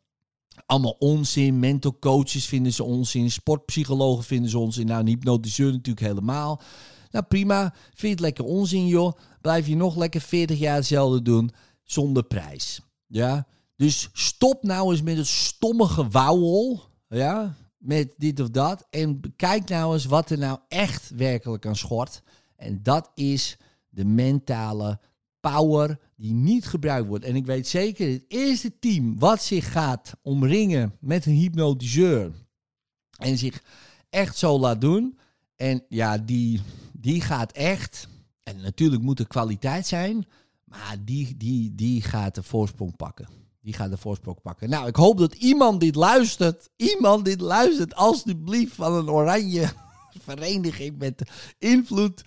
allemaal 0.65 0.95
onzin, 0.99 1.59
mental 1.59 1.97
coaches 1.99 2.45
vinden 2.45 2.73
ze 2.73 2.83
onzin, 2.83 3.31
sportpsychologen 3.31 4.23
vinden 4.23 4.49
ze 4.49 4.59
onzin. 4.59 4.87
Nou, 4.87 5.09
hypnotiseur 5.09 5.71
natuurlijk 5.71 6.05
helemaal. 6.05 6.61
Nou 7.11 7.25
prima, 7.25 7.73
vind 7.83 8.01
je 8.01 8.07
het 8.07 8.19
lekker 8.19 8.45
onzin 8.45 8.87
joh, 8.87 9.13
blijf 9.41 9.67
je 9.67 9.75
nog 9.75 9.95
lekker 9.95 10.21
40 10.21 10.59
jaar 10.59 10.75
hetzelfde 10.75 11.21
doen, 11.21 11.51
zonder 11.83 12.23
prijs. 12.23 12.81
Ja, 13.07 13.47
dus 13.75 14.09
stop 14.13 14.63
nou 14.63 14.91
eens 14.91 15.01
met 15.01 15.17
het 15.17 15.27
stomme 15.27 15.87
gewauwel, 15.87 16.81
ja, 17.07 17.55
met 17.77 18.13
dit 18.17 18.39
of 18.39 18.49
dat. 18.49 18.87
En 18.89 19.21
kijk 19.35 19.69
nou 19.69 19.93
eens 19.93 20.05
wat 20.05 20.29
er 20.29 20.37
nou 20.37 20.59
echt 20.67 21.09
werkelijk 21.15 21.65
aan 21.65 21.75
schort. 21.75 22.21
En 22.55 22.79
dat 22.83 23.11
is 23.15 23.57
de 23.99 24.05
mentale 24.05 24.99
power, 25.39 25.99
die 26.15 26.33
niet 26.33 26.65
gebruikt 26.65 27.07
wordt. 27.07 27.25
En 27.25 27.35
ik 27.35 27.45
weet 27.45 27.67
zeker, 27.67 28.11
het 28.11 28.25
eerste 28.27 28.79
team 28.79 29.19
wat 29.19 29.43
zich 29.43 29.71
gaat 29.71 30.13
omringen 30.21 30.95
met 30.99 31.25
een 31.25 31.33
hypnotiseur 31.33 32.31
en 33.17 33.37
zich 33.37 33.63
echt 34.09 34.37
zo 34.37 34.59
laat 34.59 34.81
doen. 34.81 35.17
En 35.55 35.83
ja, 35.89 36.17
die, 36.17 36.61
die 36.93 37.21
gaat 37.21 37.51
echt, 37.51 38.07
en 38.43 38.61
natuurlijk 38.61 39.01
moet 39.01 39.19
er 39.19 39.27
kwaliteit 39.27 39.87
zijn, 39.87 40.27
maar 40.63 40.95
die, 41.05 41.37
die, 41.37 41.75
die 41.75 42.01
gaat 42.01 42.35
de 42.35 42.43
voorsprong 42.43 42.95
pakken. 42.95 43.27
Die 43.61 43.73
gaat 43.73 43.89
de 43.89 43.97
voorsprong 43.97 44.41
pakken. 44.41 44.69
Nou, 44.69 44.87
ik 44.87 44.95
hoop 44.95 45.17
dat 45.17 45.33
iemand 45.33 45.79
dit 45.79 45.95
luistert. 45.95 46.69
Iemand 46.75 47.25
dit 47.25 47.41
luistert, 47.41 47.95
alsjeblieft, 47.95 48.75
van 48.75 48.93
een 48.93 49.09
oranje 49.09 49.69
vereniging 50.23 50.97
met 50.97 51.21
invloed. 51.59 52.21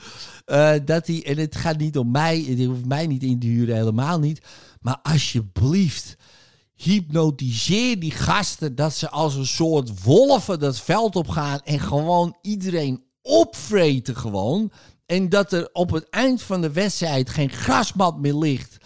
eh, 0.45 0.75
dat 0.85 1.07
die, 1.07 1.25
en 1.25 1.39
het 1.39 1.57
gaat 1.57 1.79
niet 1.79 1.99
om 1.99 2.11
mij, 2.11 2.45
het 2.49 2.65
hoeft 2.65 2.87
mij 2.87 3.07
niet 3.07 3.23
in 3.23 3.39
te 3.39 3.47
huren, 3.47 3.77
helemaal 3.77 4.19
niet. 4.19 4.41
Maar 4.81 4.99
alsjeblieft, 5.03 6.17
hypnotiseer 6.75 8.01
die 8.01 8.11
gasten 8.11 8.75
dat 8.75 8.95
ze 8.95 9.11
als 9.11 9.35
een 9.35 9.47
soort 9.47 10.03
wolven 10.03 10.59
dat 10.59 10.81
veld 10.81 11.17
op 11.17 11.29
gaan 11.29 11.61
en 11.65 11.81
gewoon 11.81 12.37
iedereen 12.43 13.03
opvreten 13.23 14.17
gewoon. 14.17 14.73
En 15.07 15.29
dat 15.29 15.53
er 15.53 15.69
op 15.73 15.91
het 15.91 16.09
eind 16.11 16.43
van 16.43 16.61
de 16.61 16.73
wedstrijd 16.73 17.31
geen 17.31 17.51
grasmat 17.51 18.21
meer 18.21 18.35
ligt. 18.35 18.77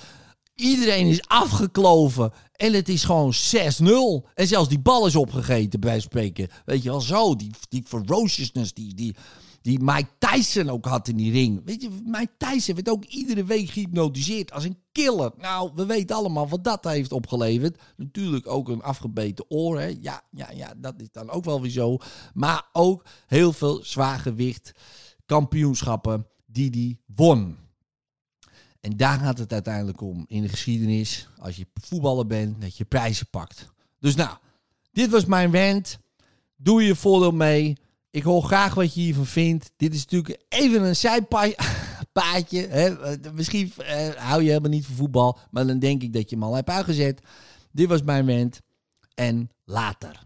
Iedereen 0.54 1.06
is 1.06 1.28
afgekloven. 1.28 2.32
En 2.56 2.72
het 2.72 2.88
is 2.88 3.04
gewoon 3.04 3.32
6-0. 3.34 4.28
En 4.34 4.46
zelfs 4.46 4.68
die 4.68 4.78
bal 4.78 5.06
is 5.06 5.16
opgegeten, 5.16 5.80
bij 5.80 6.00
spreken. 6.00 6.48
Weet 6.64 6.82
je 6.82 6.88
wel, 6.88 7.00
zo. 7.00 7.36
Die, 7.36 7.50
die 7.68 7.82
ferociousness 7.86 8.74
die, 8.74 8.94
die, 8.94 9.16
die 9.62 9.78
Mike 9.82 10.08
Tyson 10.18 10.70
ook 10.70 10.84
had 10.84 11.08
in 11.08 11.16
die 11.16 11.32
ring. 11.32 11.62
Weet 11.64 11.82
je, 11.82 11.90
Mike 12.04 12.32
Tyson 12.38 12.74
werd 12.74 12.88
ook 12.88 13.04
iedere 13.04 13.44
week 13.44 13.70
gehypnotiseerd 13.70 14.52
als 14.52 14.64
een 14.64 14.78
killer. 14.92 15.32
Nou, 15.38 15.70
we 15.74 15.86
weten 15.86 16.16
allemaal 16.16 16.48
wat 16.48 16.64
dat 16.64 16.84
heeft 16.84 17.12
opgeleverd. 17.12 17.78
Natuurlijk 17.96 18.46
ook 18.46 18.68
een 18.68 18.82
afgebeten 18.82 19.44
oor. 19.48 19.78
Hè. 19.80 19.96
Ja, 20.00 20.22
ja, 20.30 20.50
ja, 20.54 20.72
dat 20.76 20.94
is 21.00 21.10
dan 21.12 21.30
ook 21.30 21.44
wel 21.44 21.60
weer 21.60 21.70
zo. 21.70 21.98
Maar 22.34 22.68
ook 22.72 23.04
heel 23.26 23.52
veel 23.52 23.84
zwaargewicht 23.84 24.72
kampioenschappen 25.26 26.26
die 26.46 26.70
die 26.70 27.00
won. 27.14 27.65
En 28.86 28.96
daar 28.96 29.18
gaat 29.18 29.38
het 29.38 29.52
uiteindelijk 29.52 30.00
om 30.00 30.24
in 30.28 30.42
de 30.42 30.48
geschiedenis. 30.48 31.28
Als 31.38 31.56
je 31.56 31.66
voetballer 31.74 32.26
bent, 32.26 32.60
dat 32.60 32.76
je 32.76 32.84
prijzen 32.84 33.26
pakt. 33.30 33.72
Dus 33.98 34.14
nou, 34.14 34.36
dit 34.92 35.10
was 35.10 35.24
mijn 35.24 35.52
rant. 35.52 35.98
Doe 36.56 36.82
je 36.82 36.94
voordeel 36.94 37.30
mee. 37.32 37.76
Ik 38.10 38.22
hoor 38.22 38.42
graag 38.42 38.74
wat 38.74 38.94
je 38.94 39.00
hiervan 39.00 39.26
vindt. 39.26 39.72
Dit 39.76 39.94
is 39.94 40.00
natuurlijk 40.00 40.44
even 40.48 40.82
een 40.82 40.96
zijpaadje. 40.96 42.66
Hè? 42.78 42.94
Misschien 43.32 43.72
eh, 43.76 44.08
hou 44.08 44.42
je 44.42 44.48
helemaal 44.48 44.70
niet 44.70 44.86
van 44.86 44.94
voetbal. 44.94 45.38
Maar 45.50 45.66
dan 45.66 45.78
denk 45.78 46.02
ik 46.02 46.12
dat 46.12 46.30
je 46.30 46.36
hem 46.36 46.44
al 46.44 46.54
hebt 46.54 46.70
uitgezet. 46.70 47.20
Dit 47.72 47.88
was 47.88 48.02
mijn 48.02 48.38
rant. 48.38 48.60
En 49.14 49.50
later. 49.64 50.25